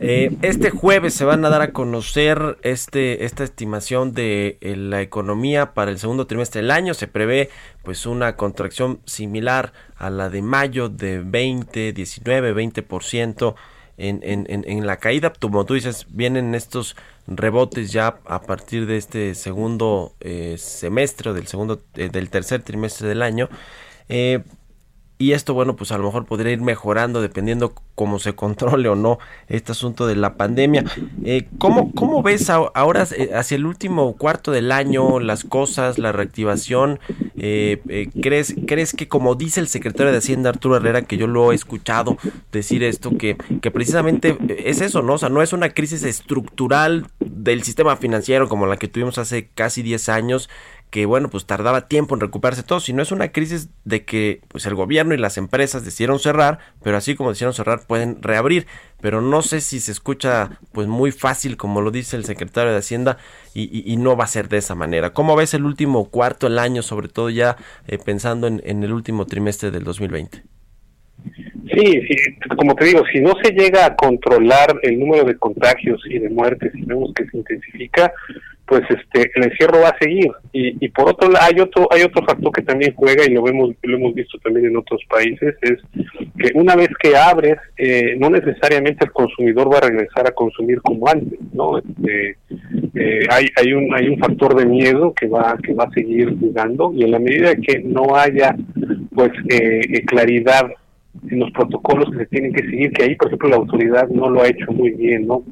[0.01, 5.03] Eh, este jueves se van a dar a conocer este esta estimación de eh, la
[5.03, 6.95] economía para el segundo trimestre del año.
[6.95, 7.51] Se prevé
[7.83, 13.55] pues una contracción similar a la de mayo de 20, 19, 20%
[13.99, 15.33] en, en, en, la caída.
[15.39, 21.47] Como tú dices, vienen estos rebotes ya a partir de este segundo eh, semestre, del
[21.47, 23.49] segundo, eh, del tercer trimestre del año.
[24.09, 24.43] Eh,
[25.19, 28.95] y esto, bueno, pues a lo mejor podría ir mejorando dependiendo cómo se controle o
[28.95, 30.85] no este asunto de la pandemia.
[31.25, 36.13] Eh, ¿cómo, ¿Cómo ves ahora eh, hacia el último cuarto del año las cosas, la
[36.13, 37.01] reactivación?
[37.37, 41.27] Eh, eh, ¿crees, ¿Crees que como dice el secretario de Hacienda Arturo Herrera, que yo
[41.27, 42.17] lo he escuchado
[42.53, 45.15] decir esto, que, que precisamente es eso, ¿no?
[45.15, 49.49] O sea, no es una crisis estructural del sistema financiero como la que tuvimos hace
[49.55, 50.49] casi 10 años,
[50.91, 54.41] que bueno, pues tardaba tiempo en recuperarse todo, si no es una crisis de que
[54.49, 58.67] pues el gobierno y las empresas decidieron cerrar, pero así como decidieron cerrar pueden reabrir,
[59.01, 62.79] pero no sé si se escucha pues muy fácil como lo dice el secretario de
[62.79, 63.19] Hacienda
[63.55, 65.13] y, no va a ser de esa manera.
[65.13, 67.57] ¿Cómo ves el último cuarto del año, sobre todo ya
[67.89, 70.58] eh, pensando en, en el último trimestre del 2020?
[71.75, 72.17] Sí, sí,
[72.57, 76.31] como te digo, si no se llega a controlar el número de contagios y de
[76.31, 78.11] muertes y vemos que se intensifica,
[78.65, 80.31] pues este el encierro va a seguir.
[80.53, 83.43] Y, y por otro lado hay otro hay otro factor que también juega y lo
[83.43, 85.79] vemos lo hemos visto también en otros países es
[86.39, 90.81] que una vez que abres eh, no necesariamente el consumidor va a regresar a consumir
[90.83, 92.37] como antes no este,
[93.01, 96.37] Eh, hay, hay, un, hay un factor de miedo que va, que va a seguir
[96.41, 98.57] jugando y en la medida que no haya
[99.15, 100.67] pues eh, eh, claridad
[101.23, 104.43] los protocolos que se tienen que seguir, que ahí, por ejemplo, la autoridad no lo
[104.43, 105.43] ha hecho muy bien, ¿no?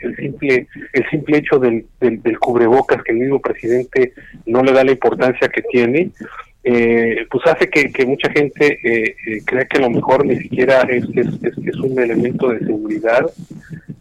[0.00, 4.12] El simple el simple hecho del, del, del, cubrebocas que el mismo presidente
[4.46, 6.10] no le da la importancia que tiene,
[6.64, 10.36] eh, pues hace que, que mucha gente eh, eh, crea que a lo mejor ni
[10.36, 13.28] siquiera es, es, es, un elemento de seguridad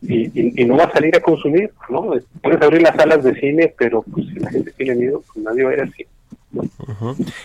[0.04, 2.14] y, y, y, no va a salir a consumir, ¿no?
[2.44, 5.64] Puedes abrir las salas de cine, pero pues si la gente tiene miedo, pues nadie
[5.64, 6.10] va a ir al cine.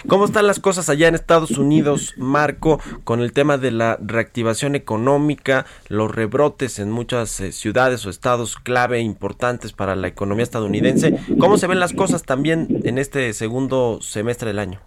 [0.09, 4.75] ¿Cómo están las cosas allá en Estados Unidos, Marco, con el tema de la reactivación
[4.75, 11.19] económica, los rebrotes en muchas eh, ciudades o estados clave importantes para la economía estadounidense?
[11.39, 14.81] ¿Cómo se ven las cosas también en este segundo semestre del año?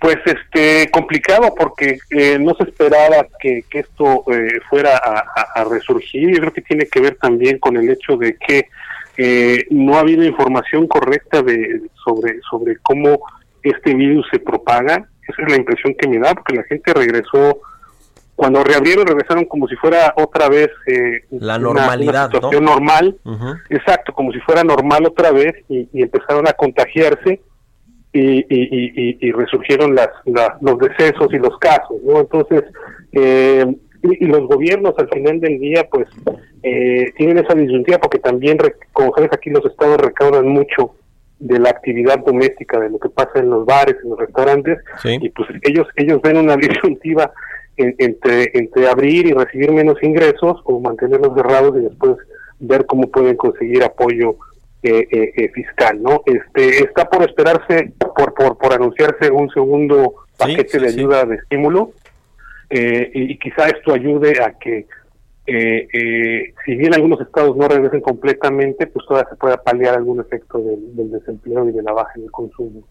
[0.00, 6.30] Pues este complicado porque eh, no se esperaba que, esto eh, fuera a, a, resurgir.
[6.34, 8.66] Yo creo que tiene que ver también con el hecho de que
[9.16, 13.20] eh, no ha habido información correcta de sobre sobre cómo
[13.62, 15.08] este virus se propaga.
[15.28, 17.60] Esa es la impresión que me da porque la gente regresó
[18.34, 22.72] cuando reabrieron regresaron como si fuera otra vez eh, la normalidad, una situación ¿no?
[22.72, 23.60] normal, uh -huh.
[23.70, 27.40] exacto, como si fuera normal otra vez y, y empezaron a contagiarse
[28.12, 32.20] y, y, y, y resurgieron las, la, los decesos y los casos, ¿no?
[32.20, 32.64] Entonces,
[33.12, 33.64] eh,
[34.02, 36.08] y, los gobiernos al final del día, pues,
[36.62, 38.58] eh, tienen esa disyuntiva porque también,
[38.92, 40.94] como sabes, aquí los estados recaudan mucho
[41.38, 45.18] de la actividad doméstica, de lo que pasa en los bares, en los restaurantes, sí.
[45.20, 47.32] y pues ellos ellos ven una disyuntiva
[47.76, 52.16] en, entre entre abrir y recibir menos ingresos o mantenerlos cerrados y después
[52.60, 54.36] ver cómo pueden conseguir apoyo
[54.84, 56.22] eh, eh, fiscal, ¿no?
[56.26, 61.24] Este está por esperarse, por por, por anunciarse un segundo paquete sí, sí, de ayuda
[61.24, 61.90] de estímulo
[62.74, 64.86] eh, y, quizá esto ayude a que
[65.46, 70.20] eh, eh, si bien algunos estados no regresen completamente, pues todavía se pueda paliar algún
[70.20, 72.82] efecto del, desempleo y de la baja en el consumo.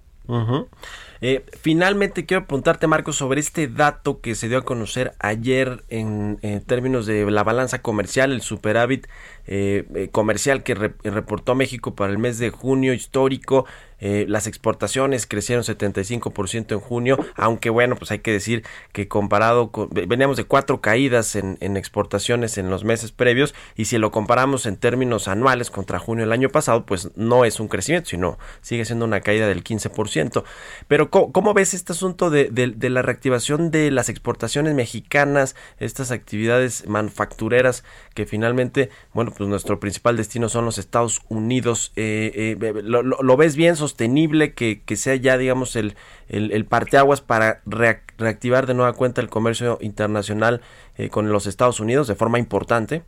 [1.19, 6.39] Eh, finalmente quiero preguntarte, Marcos, sobre este dato que se dio a conocer ayer en,
[6.67, 9.07] términos de la balanza comercial, el superávit
[9.47, 13.65] eh, comercial que re reportó México para el mes de junio histórico.
[14.01, 19.71] Eh, las exportaciones crecieron 75% en junio, aunque bueno, pues hay que decir que comparado
[19.71, 24.65] con, veníamos de cuatro caídas en, exportaciones en los meses previos y si lo comparamos
[24.65, 28.85] en términos anuales contra junio del año pasado, pues no es un crecimiento, sino sigue
[28.85, 30.43] siendo una caída del 15%.
[30.87, 32.49] Pero ¿cómo, ves este asunto de,
[32.89, 40.17] la reactivación de las exportaciones mexicanas, estas actividades manufactureras que finalmente, bueno, pues nuestro principal
[40.17, 41.93] destino son los Estados Unidos?
[41.95, 45.95] Eh, eh, ¿lo, ves bien sostenible que, que sea ya, digamos, el,
[46.27, 50.61] el, el parteaguas para reactivar de nueva cuenta el comercio internacional
[50.97, 53.03] eh, con los Estados Unidos de forma importante?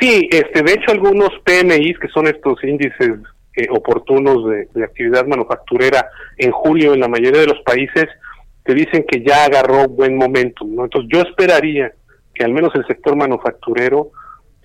[0.00, 3.10] Sí, este, de hecho algunos PMIs, que son estos índices
[3.56, 8.06] eh, oportunos de, de, actividad manufacturera en julio en la mayoría de los países,
[8.64, 10.84] te dicen que ya agarró buen momentum, ¿no?
[10.84, 11.92] Entonces yo esperaría
[12.38, 14.12] que al menos el sector manufacturero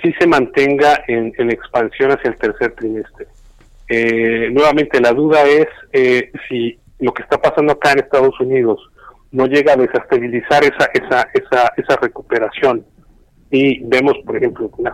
[0.01, 3.27] sí se mantenga en, expansión hacia el tercer trimestre.
[3.89, 8.79] Eh, nuevamente la duda es eh, si lo que está pasando acá en Estados Unidos
[9.31, 12.85] no llega a desestabilizar esa esa esa esa recuperación
[13.49, 14.93] y vemos por ejemplo una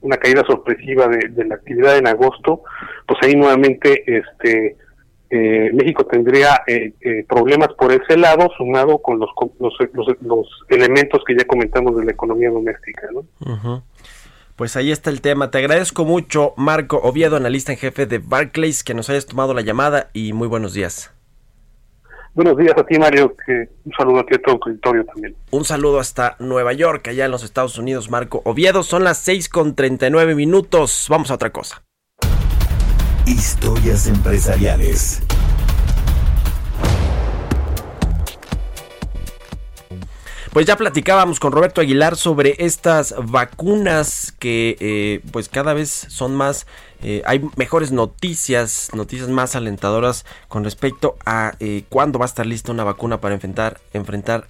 [0.00, 2.62] una caída sorpresiva de, de, la actividad en agosto
[3.06, 4.76] pues ahí nuevamente este
[5.34, 10.46] eh, México tendría eh, eh, problemas por ese lado sumado con los, los, los, los
[10.68, 13.20] elementos que ya comentamos de la economía doméstica ¿no?
[13.40, 13.82] Uh -huh.
[14.56, 15.50] Pues ahí está el tema.
[15.50, 19.62] Te agradezco mucho, Marco Oviedo, analista en jefe de Barclays, que nos hayas tomado la
[19.62, 21.10] llamada y muy buenos días.
[22.34, 23.34] Buenos días a ti, Mario.
[23.46, 25.34] Que un saludo a ti a todo tu auditorio también.
[25.50, 28.82] Un saludo hasta Nueva York, allá en los Estados Unidos, Marco Oviedo.
[28.82, 31.06] Son las 6 con 39 minutos.
[31.08, 31.82] Vamos a otra cosa.
[33.32, 35.22] Historias empresariales.
[40.52, 46.34] Pues ya platicábamos con Roberto Aguilar sobre estas vacunas que eh, pues cada vez son
[46.34, 46.66] más
[47.02, 52.46] eh, hay mejores noticias, noticias más alentadoras con respecto a eh, cuándo va a estar
[52.46, 53.80] lista una vacuna para enfrentar,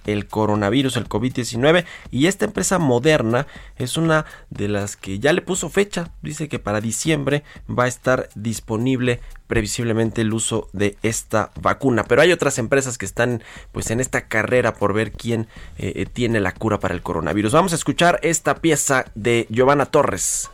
[0.05, 1.85] el coronavirus, el COVID-19.
[2.11, 6.11] Y esta empresa moderna es una de las que ya le puso fecha.
[6.21, 12.03] Dice que para diciembre va a estar disponible previsiblemente el uso de esta vacuna.
[12.03, 15.47] Pero hay otras empresas que están pues en esta carrera por ver quién
[15.77, 17.53] eh, tiene la cura para el coronavirus.
[17.53, 20.49] Vamos a escuchar esta pieza de Giovanna Torres.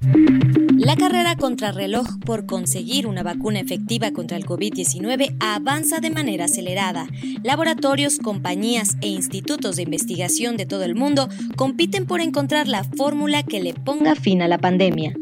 [0.00, 7.06] La carrera contrarreloj por conseguir una vacuna efectiva contra el COVID-19 avanza de manera acelerada.
[7.42, 13.42] Laboratorios, compañías e institutos de investigación de todo el mundo compiten por encontrar la fórmula
[13.42, 15.14] que le ponga fin a la pandemia.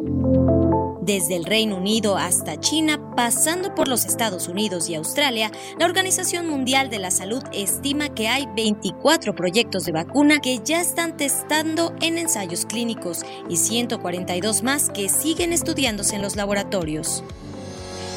[1.02, 6.46] Desde el Reino Unido hasta China, pasando por los Estados Unidos y Australia, la Organización
[6.46, 11.92] Mundial de la Salud estima que hay 24 proyectos de vacuna que ya están testando
[12.00, 17.24] en ensayos clínicos y 142 más que siguen estudiándose en los laboratorios.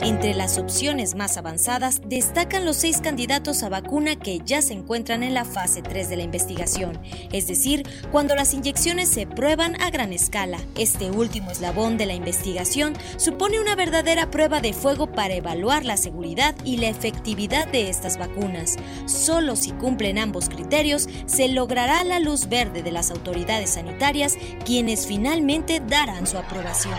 [0.02, 5.24] Entre las opciones más avanzadas destacan los seis candidatos a vacuna que ya se encuentran
[5.24, 7.00] en la fase 3 de la investigación,
[7.32, 10.60] es decir, cuando las inyecciones se prueban a gran escala.
[10.78, 15.98] Este último eslabón de la investigación supone una verdadera prueba de fuego para evaluar la
[15.98, 18.76] seguridad y la efectividad de estas vacunas.
[19.06, 25.08] Solo si cumplen ambos criterios se logrará la luz verde de las autoridades sanitarias, quienes
[25.08, 26.96] finalmente darán su aprobación.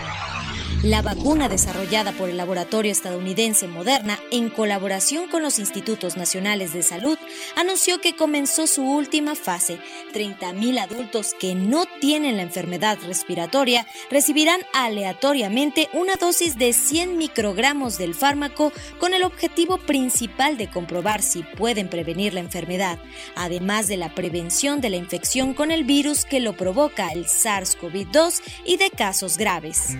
[0.83, 6.83] La vacuna desarrollada por el laboratorio estadounidense Moderna, en colaboración con los Institutos Nacionales de
[6.83, 7.17] Salud,
[7.55, 9.79] anunció que comenzó su última fase.
[10.13, 17.97] 30.000 adultos que no tienen la enfermedad respiratoria recibirán aleatoriamente una dosis de 100 microgramos
[17.97, 22.99] del fármaco con el objetivo principal de comprobar si pueden prevenir la enfermedad,
[23.35, 28.41] además de la prevención de la infección con el virus que lo provoca el SARS-CoV-2
[28.63, 29.97] y de casos graves.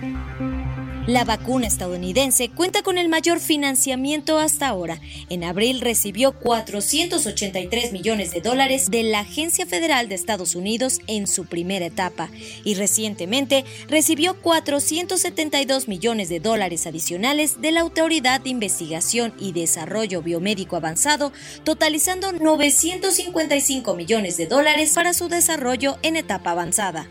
[1.08, 5.00] La vacuna estadounidense cuenta con el mayor financiamiento hasta ahora.
[5.30, 11.26] En abril recibió 483 millones de dólares de la Agencia Federal de Estados Unidos en
[11.26, 12.28] su primera etapa
[12.62, 20.20] y recientemente recibió 472 millones de dólares adicionales de la Autoridad de Investigación y Desarrollo
[20.20, 21.32] Biomédico Avanzado,
[21.64, 27.08] totalizando 955 millones de dólares para su desarrollo en etapa avanzada.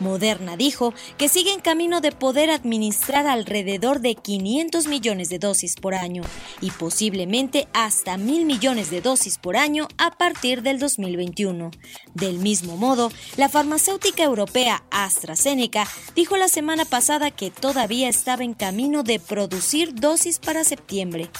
[0.00, 5.76] Moderna dijo que sigue en camino de poder administrar alrededor de 500 millones de dosis
[5.76, 6.22] por año
[6.60, 11.70] y posiblemente hasta mil millones de dosis por año a partir del 2021.
[12.14, 18.54] Del mismo modo, la farmacéutica europea AstraZeneca dijo la semana pasada que todavía estaba en
[18.54, 21.30] camino de producir dosis para septiembre.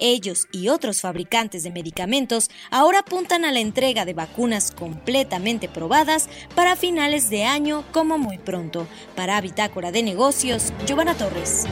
[0.00, 6.28] Ellos y otros fabricantes de medicamentos ahora apuntan a la entrega de vacunas completamente probadas
[6.54, 8.86] para finales de año como muy pronto.
[9.16, 11.64] Para Bitácora de Negocios, Giovanna Torres.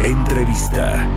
[0.00, 1.08] Entrevista.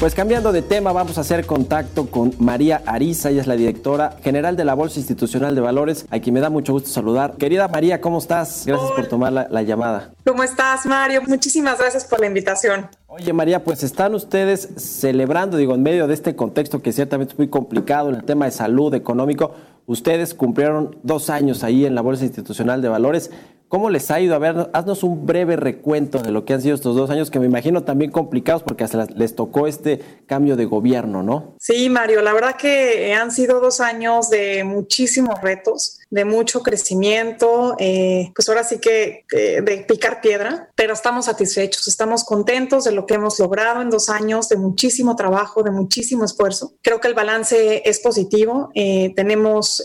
[0.00, 4.16] Pues cambiando de tema, vamos a hacer contacto con María Ariza, ella es la directora
[4.24, 7.36] general de la Bolsa Institucional de Valores, a quien me da mucho gusto saludar.
[7.36, 8.64] Querida María, ¿cómo estás?
[8.64, 10.12] Gracias por tomar la, la llamada.
[10.24, 11.20] ¿Cómo estás, Mario?
[11.26, 12.88] Muchísimas gracias por la invitación.
[13.12, 17.38] Oye, María, pues están ustedes celebrando, digo, en medio de este contexto que ciertamente es
[17.38, 19.50] muy complicado en el tema de salud, económico,
[19.86, 23.32] ustedes cumplieron dos años ahí en la Bolsa Institucional de Valores.
[23.66, 24.36] ¿Cómo les ha ido?
[24.36, 27.40] A ver, haznos un breve recuento de lo que han sido estos dos años, que
[27.40, 31.56] me imagino también complicados porque hasta les tocó este cambio de gobierno, ¿no?
[31.58, 37.76] Sí, Mario, la verdad que han sido dos años de muchísimos retos de mucho crecimiento,
[37.78, 42.92] eh, pues ahora sí que eh, de picar piedra, pero estamos satisfechos, estamos contentos de
[42.92, 46.74] lo que hemos logrado en dos años, de muchísimo trabajo, de muchísimo esfuerzo.
[46.82, 49.84] Creo que el balance es positivo, eh, tenemos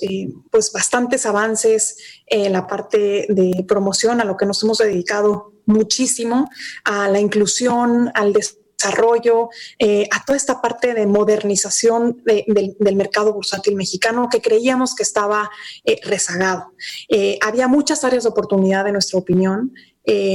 [0.49, 6.49] pues bastantes avances en la parte de promoción, a lo que nos hemos dedicado muchísimo,
[6.83, 13.33] a la inclusión, al desarrollo desarrollo, eh, a toda esta parte de modernización del mercado
[13.33, 15.49] bursátil mexicano que creíamos que estaba
[15.83, 16.73] eh, rezagado.
[17.09, 19.73] Eh, había muchas áreas de oportunidad, en nuestra opinión,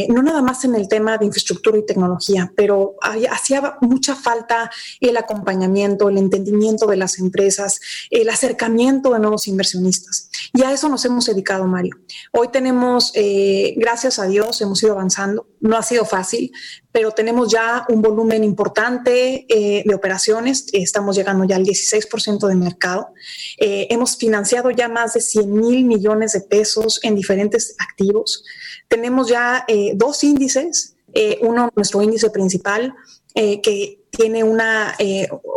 [0.08, 2.96] no nada más en el tema de infraestructura y tecnología, pero
[3.30, 7.78] hacía mucha falta el acompañamiento, el entendimiento de las empresas,
[8.10, 10.28] el acercamiento de nuevos inversionistas.
[10.52, 11.96] Y a eso nos hemos dedicado, Mario.
[12.32, 15.46] Hoy tenemos, eh, gracias a Dios, hemos ido avanzando.
[15.60, 16.52] No ha sido fácil,
[16.92, 20.66] pero tenemos ya un volumen importante eh, de operaciones.
[20.72, 23.12] Estamos llegando ya al 16% de mercado.
[23.58, 28.44] hemos financiado ya más de 100 mil millones de pesos en diferentes activos
[28.90, 32.92] tenemos ya eh, dos índices, eh, uno, nuestro índice principal,
[33.36, 34.96] eh, que tiene una,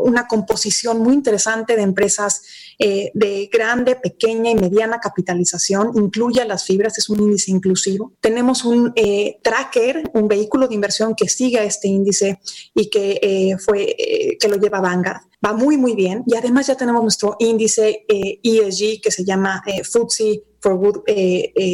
[0.04, 2.42] una composición muy interesante de empresas
[2.80, 8.14] de grande, pequeña y mediana capitalización, incluye las fibras, es un índice inclusivo.
[8.20, 8.94] Tenemos un
[9.42, 12.40] tracker, un vehículo de inversión que sigue a este índice
[12.74, 13.96] y que, fue,
[14.40, 15.22] que lo lleva Vanguard.
[15.46, 16.24] Va muy, muy bien.
[16.26, 21.04] Y además ya tenemos nuestro índice ESG que se llama FTSE for Good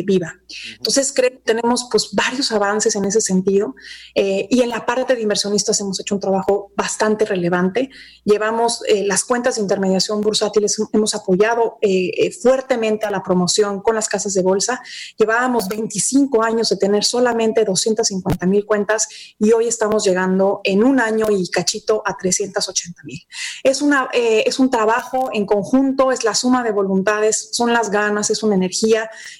[0.05, 0.35] Viva.
[0.77, 3.75] Entonces, creo que tenemos pues varios avances en ese sentido
[4.15, 7.89] y en la parte de inversionistas hemos hecho un trabajo bastante relevante.
[8.25, 11.77] Llevamos las cuentas de intermediación bursátiles, hemos apoyado
[12.41, 14.81] fuertemente a la promoción con las casas de bolsa.
[15.17, 20.99] Llevábamos 25 años de tener solamente 250 mil cuentas y hoy estamos llegando en un
[20.99, 23.21] año y cachito a 380 mil.
[23.63, 27.89] Es, una, eh, es un trabajo en conjunto, es la suma de voluntades, son las
[27.89, 28.78] ganas, es una energía,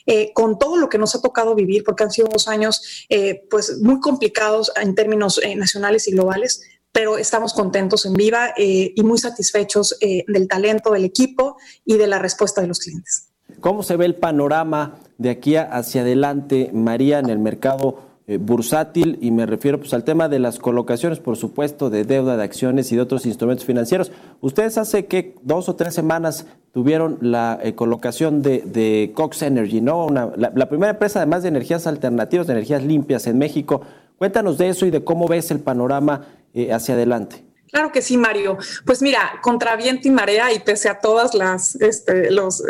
[0.06, 3.46] eh, con todo lo que nos ha tocado vivir, porque han sido dos años eh,
[3.50, 6.62] pues muy complicados en términos nacionales y globales,
[6.92, 12.18] pero estamos contentos en Viva y muy satisfechos del talento del equipo y de la
[12.18, 13.30] respuesta de los clientes.
[13.60, 19.18] ¿Cómo se ve el panorama de aquí hacia adelante, María, en el mercado eh, bursátil?
[19.22, 22.92] Y me refiero pues, al tema de las colocaciones, por supuesto, de deuda, de acciones
[22.92, 24.12] y de otros instrumentos financieros.
[24.40, 30.10] Ustedes hace que dos o tres semanas tuvieron la eh, colocación de, Cox Energy, ¿no?
[30.10, 33.82] la, primera empresa además de energías alternativas, de energías limpias en México.
[34.20, 37.44] Cuéntanos de eso y de cómo ves el panorama eh, hacia adelante.
[37.72, 38.60] Claro que sí, Mario.
[38.86, 42.64] Pues mira, contra viento y marea y pese a todas las este, los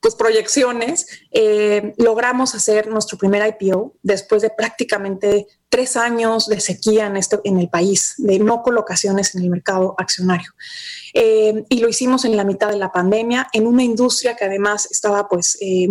[0.00, 7.06] pues, proyecciones, eh, logramos hacer nuestro primer IPO después de prácticamente tres años de sequía
[7.06, 10.50] en, este, en el país, de no colocaciones en el mercado accionario.
[11.14, 14.88] Eh, y lo hicimos en la mitad de la pandemia, en una industria que además
[14.90, 15.86] estaba pues eh,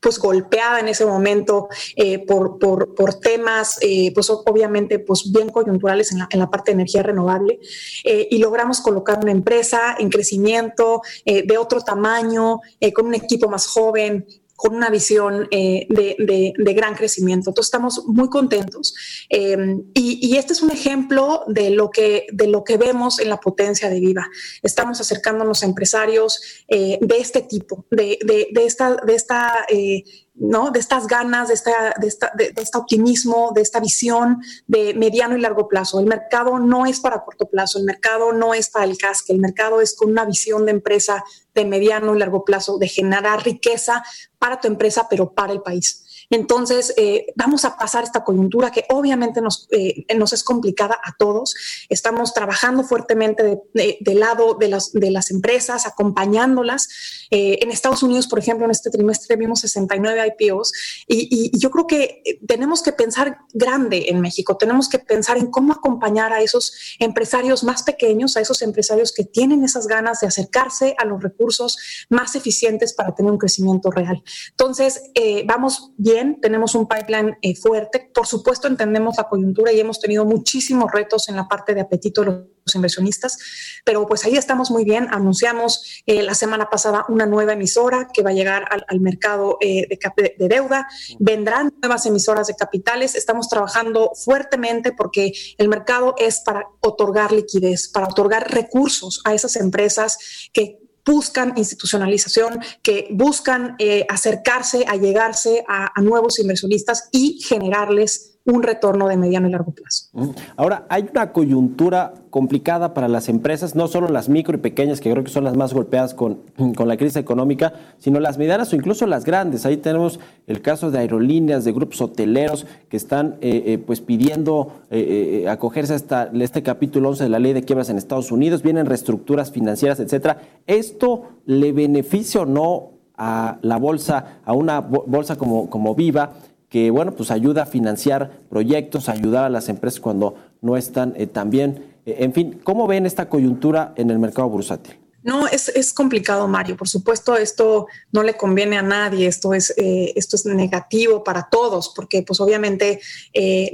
[0.00, 6.10] pues golpeada en ese momento eh, por, por, temas, eh, pues obviamente pues bien coyunturales
[6.12, 7.60] en la, en la parte de energía renovable
[8.04, 12.60] eh, y logramos colocar una empresa en crecimiento de otro tamaño,
[12.94, 14.26] con un equipo más joven,
[14.60, 17.48] con una visión eh, de, gran crecimiento.
[17.48, 18.94] Entonces estamos muy contentos
[19.30, 23.40] em, y, este es un ejemplo de lo, que, de lo que vemos en la
[23.40, 24.28] potencia de Viva.
[24.62, 28.18] Estamos acercándonos a empresarios eh, de este tipo, de,
[28.54, 28.96] esta...
[28.96, 30.04] De esta eh,
[30.40, 30.70] ¿no?
[30.70, 35.36] de estas ganas, de, esta, de, esta, de, este optimismo, de esta visión de mediano
[35.36, 36.00] y largo plazo.
[36.00, 39.38] El mercado no es para corto plazo, el mercado no es para el casque, el
[39.38, 41.22] mercado es con una visión de empresa
[41.54, 44.02] de mediano y largo plazo, de generar riqueza
[44.38, 46.06] para tu empresa, pero para el país.
[46.30, 51.16] Entonces, eh, vamos a pasar esta coyuntura que obviamente nos, eh, nos es complicada a
[51.18, 51.56] todos.
[51.88, 56.88] Estamos trabajando fuertemente del lado de las, de las empresas, acompañándolas.
[57.32, 60.72] Eh, en Estados Unidos, por ejemplo, en este trimestre vimos 69 IPOs
[61.08, 64.56] y, y, yo creo que tenemos que pensar grande en México.
[64.56, 69.24] Tenemos que pensar en cómo acompañar a esos empresarios más pequeños, a esos empresarios que
[69.24, 71.76] tienen esas ganas de acercarse a los recursos
[72.08, 74.22] más eficientes para tener un crecimiento real.
[74.50, 75.02] Entonces,
[75.44, 78.10] vamos bien tenemos un pipeline eh, fuerte.
[78.12, 82.22] Por supuesto, entendemos la coyuntura y hemos tenido muchísimos retos en la parte de apetito
[82.22, 83.38] de los inversionistas,
[83.84, 85.08] pero pues ahí estamos muy bien.
[85.10, 89.88] Anunciamos eh, la semana pasada una nueva emisora que va a llegar al, mercado eh,
[89.88, 90.86] de, de, deuda.
[91.18, 93.14] Vendrán nuevas emisoras de capitales.
[93.14, 99.56] Estamos trabajando fuertemente porque el mercado es para otorgar liquidez, para otorgar recursos a esas
[99.56, 100.18] empresas
[100.52, 100.78] que
[101.10, 108.62] buscan institucionalización, que buscan eh, acercarse, a llegarse a, a nuevos inversionistas y generarles un
[108.62, 110.08] retorno de mediano y largo plazo.
[110.56, 115.10] Ahora, hay una coyuntura complicada para las empresas, no solo las micro y pequeñas, que
[115.10, 116.40] creo que son las más golpeadas con,
[116.76, 119.66] con la crisis económica, sino las medianas o incluso las grandes.
[119.66, 124.72] Ahí tenemos el caso de aerolíneas, de grupos hoteleros que están eh, eh, pues pidiendo
[124.90, 128.62] eh, acogerse a esta, este capítulo 11 de la ley de quiebras en Estados Unidos,
[128.62, 130.38] vienen reestructuras financieras, etcétera.
[130.66, 136.32] ¿Esto le beneficia o no a la bolsa, a una bolsa como, como Viva?
[136.70, 141.26] Que bueno, pues ayuda a financiar proyectos, ayudar a las empresas cuando no están eh,
[141.26, 141.96] tan bien.
[142.06, 144.96] Eh, en fin, ¿cómo ven esta coyuntura en el mercado bursátil?
[145.22, 146.78] No, es, es, complicado, Mario.
[146.78, 149.26] Por supuesto, esto no le conviene a nadie.
[149.26, 153.00] Esto es, eh, esto es negativo para todos, porque, pues, obviamente,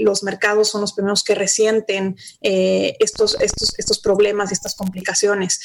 [0.01, 5.61] los mercados son los primeros que resienten estos, estos, estos problemas y estas complicaciones.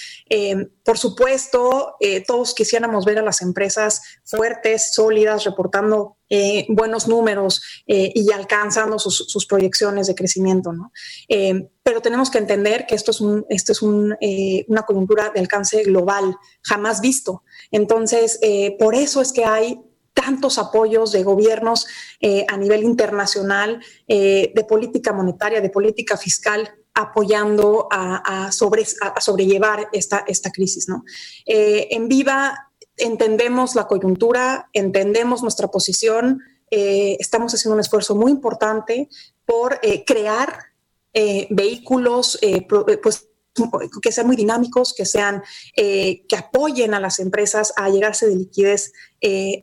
[0.85, 1.95] por supuesto,
[2.27, 6.17] todos quisiéramos ver a las empresas fuertes, sólidas, reportando
[6.69, 10.91] buenos números y alcanzando sus, sus, proyecciones de crecimiento, ¿no?
[11.83, 15.39] pero tenemos que entender que esto es, un, esto es un, eh, una coyuntura de
[15.39, 17.43] alcance global, jamás visto.
[17.71, 19.81] Entonces, eh, por eso es que hay
[20.13, 21.87] tantos apoyos de gobiernos
[22.19, 29.87] eh, a nivel internacional, de política monetaria, de política fiscal, apoyando a, sobre, a sobrellevar
[29.93, 30.89] esta, esta crisis.
[30.89, 31.05] ¿no?
[31.45, 39.09] en Viva entendemos la coyuntura, entendemos nuestra posición, estamos haciendo un esfuerzo muy importante
[39.45, 40.71] por crear
[41.13, 43.27] eh, vehículos eh, eh, pues,
[44.01, 45.43] que sean muy dinámicos, que sean,
[45.75, 48.93] que apoyen a las empresas a llegarse de liquidez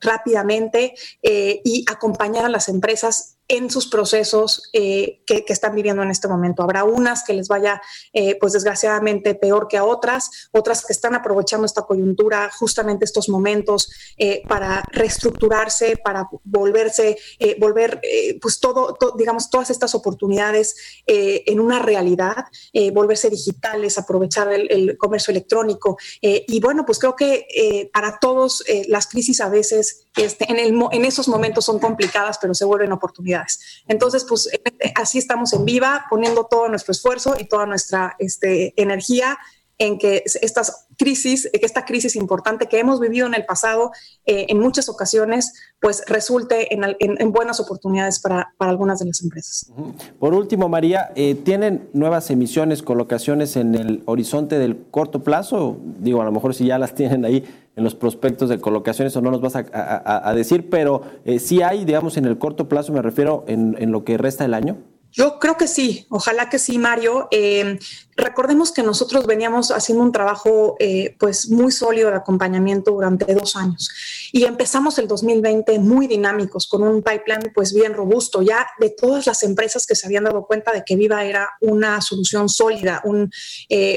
[0.02, 6.28] rápidamente y acompañar a las empresas en sus procesos eh, que, están viviendo en este
[6.28, 6.62] momento.
[6.62, 7.80] Habrá unas que les vaya,
[8.12, 13.30] eh, pues desgraciadamente, peor que a otras, otras que están aprovechando esta coyuntura, justamente estos
[13.30, 17.16] momentos, eh, para reestructurarse, para volverse,
[17.58, 18.00] volver,
[18.40, 20.76] pues todo, digamos, todas estas oportunidades
[21.06, 22.44] en una realidad,
[22.92, 25.96] volverse digitales, aprovechar el, comercio electrónico.
[26.20, 31.28] y bueno, pues creo que para todos las crisis a veces este, en, el, esos
[31.28, 33.82] momentos son complicadas, pero se vuelven oportunidades.
[33.86, 38.74] Entonces, pues eh, así estamos en viva, poniendo todo nuestro esfuerzo y toda nuestra este,
[38.76, 39.38] energía
[39.78, 43.92] en que estas crisis, que esta crisis importante que hemos vivido en el pasado
[44.26, 49.72] eh, en muchas ocasiones, pues resulte en, buenas oportunidades para, algunas de las empresas.
[50.18, 55.78] Por último, María, eh, ¿tienen nuevas emisiones, colocaciones en el horizonte del corto plazo?
[56.00, 57.44] Digo, a lo mejor si ya las tienen ahí
[57.78, 61.84] en los prospectos de colocaciones o no nos vas a, decir, pero eh, sí hay,
[61.84, 64.78] digamos, en el corto plazo, me refiero en, lo que resta del año.
[65.10, 67.28] Yo creo que sí, ojalá que sí, Mario.
[67.30, 67.78] Eh,
[68.16, 73.56] recordemos que nosotros veníamos haciendo un trabajo eh, pues muy sólido de acompañamiento durante dos
[73.56, 73.90] años
[74.32, 79.26] y empezamos el 2020 muy dinámicos con un pipeline pues bien robusto ya de todas
[79.26, 83.30] las empresas que se habían dado cuenta de que Viva era una solución sólida, un,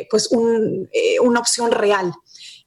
[0.10, 2.14] pues una opción real.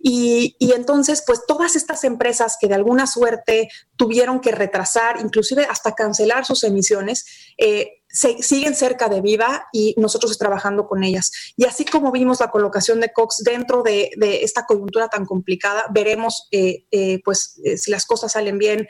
[0.07, 5.95] Y, entonces, pues todas estas empresas que de alguna suerte tuvieron que retrasar, inclusive hasta
[5.95, 7.25] cancelar sus emisiones,
[7.57, 11.33] eh, siguen cerca de Viva y nosotros trabajando con ellas.
[11.57, 14.11] Y así como vimos la colocación de Cox dentro de,
[14.43, 18.89] esta coyuntura tan complicada, veremos eh, eh, pues si las cosas salen bien,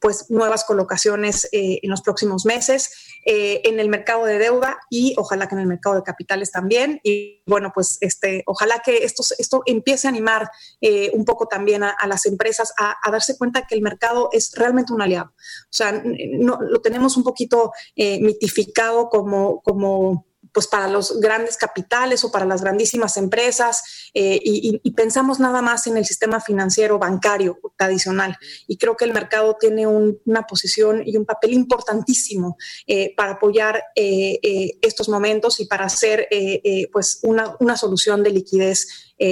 [0.00, 2.90] pues nuevas colocaciones en los próximos meses.
[3.24, 7.00] Eh, en el mercado de deuda y ojalá que en el mercado de capitales también.
[7.04, 11.84] Y bueno, pues este, ojalá que esto, esto empiece a animar eh, un poco también
[11.84, 15.30] a, las empresas a, darse cuenta que el mercado es realmente un aliado.
[15.36, 21.56] O sea, no, lo tenemos un poquito eh, mitificado como, como pues para los grandes
[21.56, 26.98] capitales o para las grandísimas empresas eh, y, pensamos nada más en el sistema financiero
[26.98, 28.36] bancario tradicional.
[28.68, 33.82] Y creo que el mercado tiene una posición y un papel importantísimo eh, para apoyar
[33.96, 34.38] eh,
[34.82, 36.28] estos momentos y para hacer
[36.92, 38.86] pues una, una solución de liquidez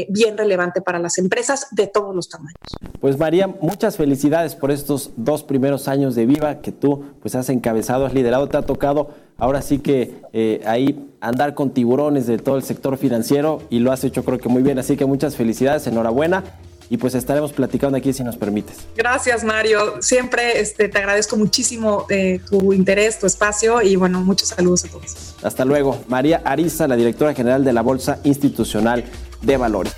[0.09, 2.61] bien relevante para las empresas de todos los tamaños.
[3.01, 7.49] Pues María, muchas felicidades por estos dos primeros años de Viva que tú pues has
[7.49, 9.11] encabezado, has liderado, te ha tocado
[9.41, 13.91] ahora sí que eh, ahí andar con tiburones de todo el sector financiero y lo
[13.91, 16.45] has hecho creo que muy bien, así que muchas felicidades, enhorabuena
[16.89, 18.79] y pues estaremos platicando aquí si nos permites.
[18.97, 24.49] Gracias Mario, siempre este, te agradezco muchísimo eh, tu interés, tu espacio y bueno, muchos
[24.49, 25.37] saludos a todos.
[25.43, 29.05] Hasta luego, María Ariza, la directora general de la Bolsa Institucional
[29.43, 29.95] de Valores.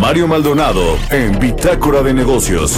[0.00, 2.76] Mario Maldonado en Bitácora de Negocios.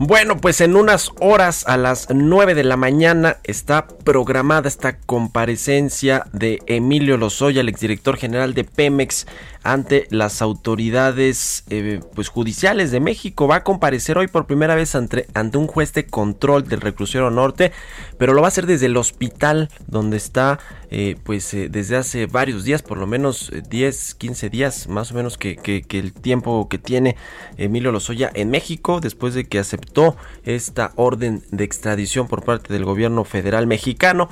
[0.00, 6.24] Bueno, pues en unas horas a las 9 de la mañana está programada esta comparecencia
[6.32, 9.26] de Emilio Lozoya, el exdirector general de Pemex,
[9.72, 13.46] ante las autoridades eh, pues judiciales de México.
[13.46, 17.30] Va a comparecer hoy por primera vez ante, ante un juez de control del reclusorio
[17.30, 17.72] norte,
[18.16, 20.58] pero lo va a hacer desde el hospital donde está
[20.90, 25.14] eh, pues eh, desde hace varios días, por lo menos 10, 15 días más o
[25.14, 27.16] menos que, que, el tiempo que tiene
[27.58, 32.86] Emilio Lozoya en México después de que aceptó esta orden de extradición por parte del
[32.86, 34.30] gobierno federal mexicano.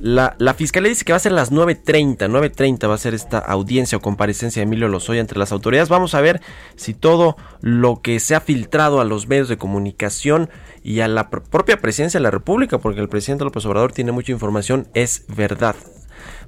[0.00, 3.38] La, fiscalía dice que va a ser a las 9.30, 9.30 va a ser esta
[3.38, 5.88] audiencia o comparecencia de Emilio Lozoya entre las autoridades.
[5.88, 6.40] Vamos a ver
[6.76, 10.50] si todo lo que se ha filtrado a los medios de comunicación
[10.82, 14.32] y a la propia presidencia de la República, porque el presidente López Obrador tiene mucha
[14.32, 15.76] información, es verdad.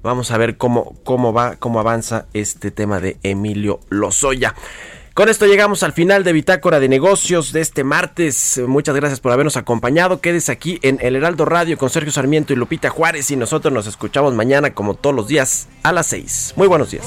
[0.02, 4.54] Vamos a ver cómo, cómo va, cómo avanza este tema de Emilio Lozoya.
[5.16, 8.60] Con esto llegamos al final de Bitácora de Negocios de este martes.
[8.66, 10.20] Muchas gracias por habernos acompañado.
[10.20, 13.86] Quedes aquí en El Heraldo Radio con Sergio Sarmiento y Lupita Juárez y nosotros nos
[13.86, 16.52] escuchamos mañana como todos los días a las 6.
[16.56, 17.06] Muy buenos días.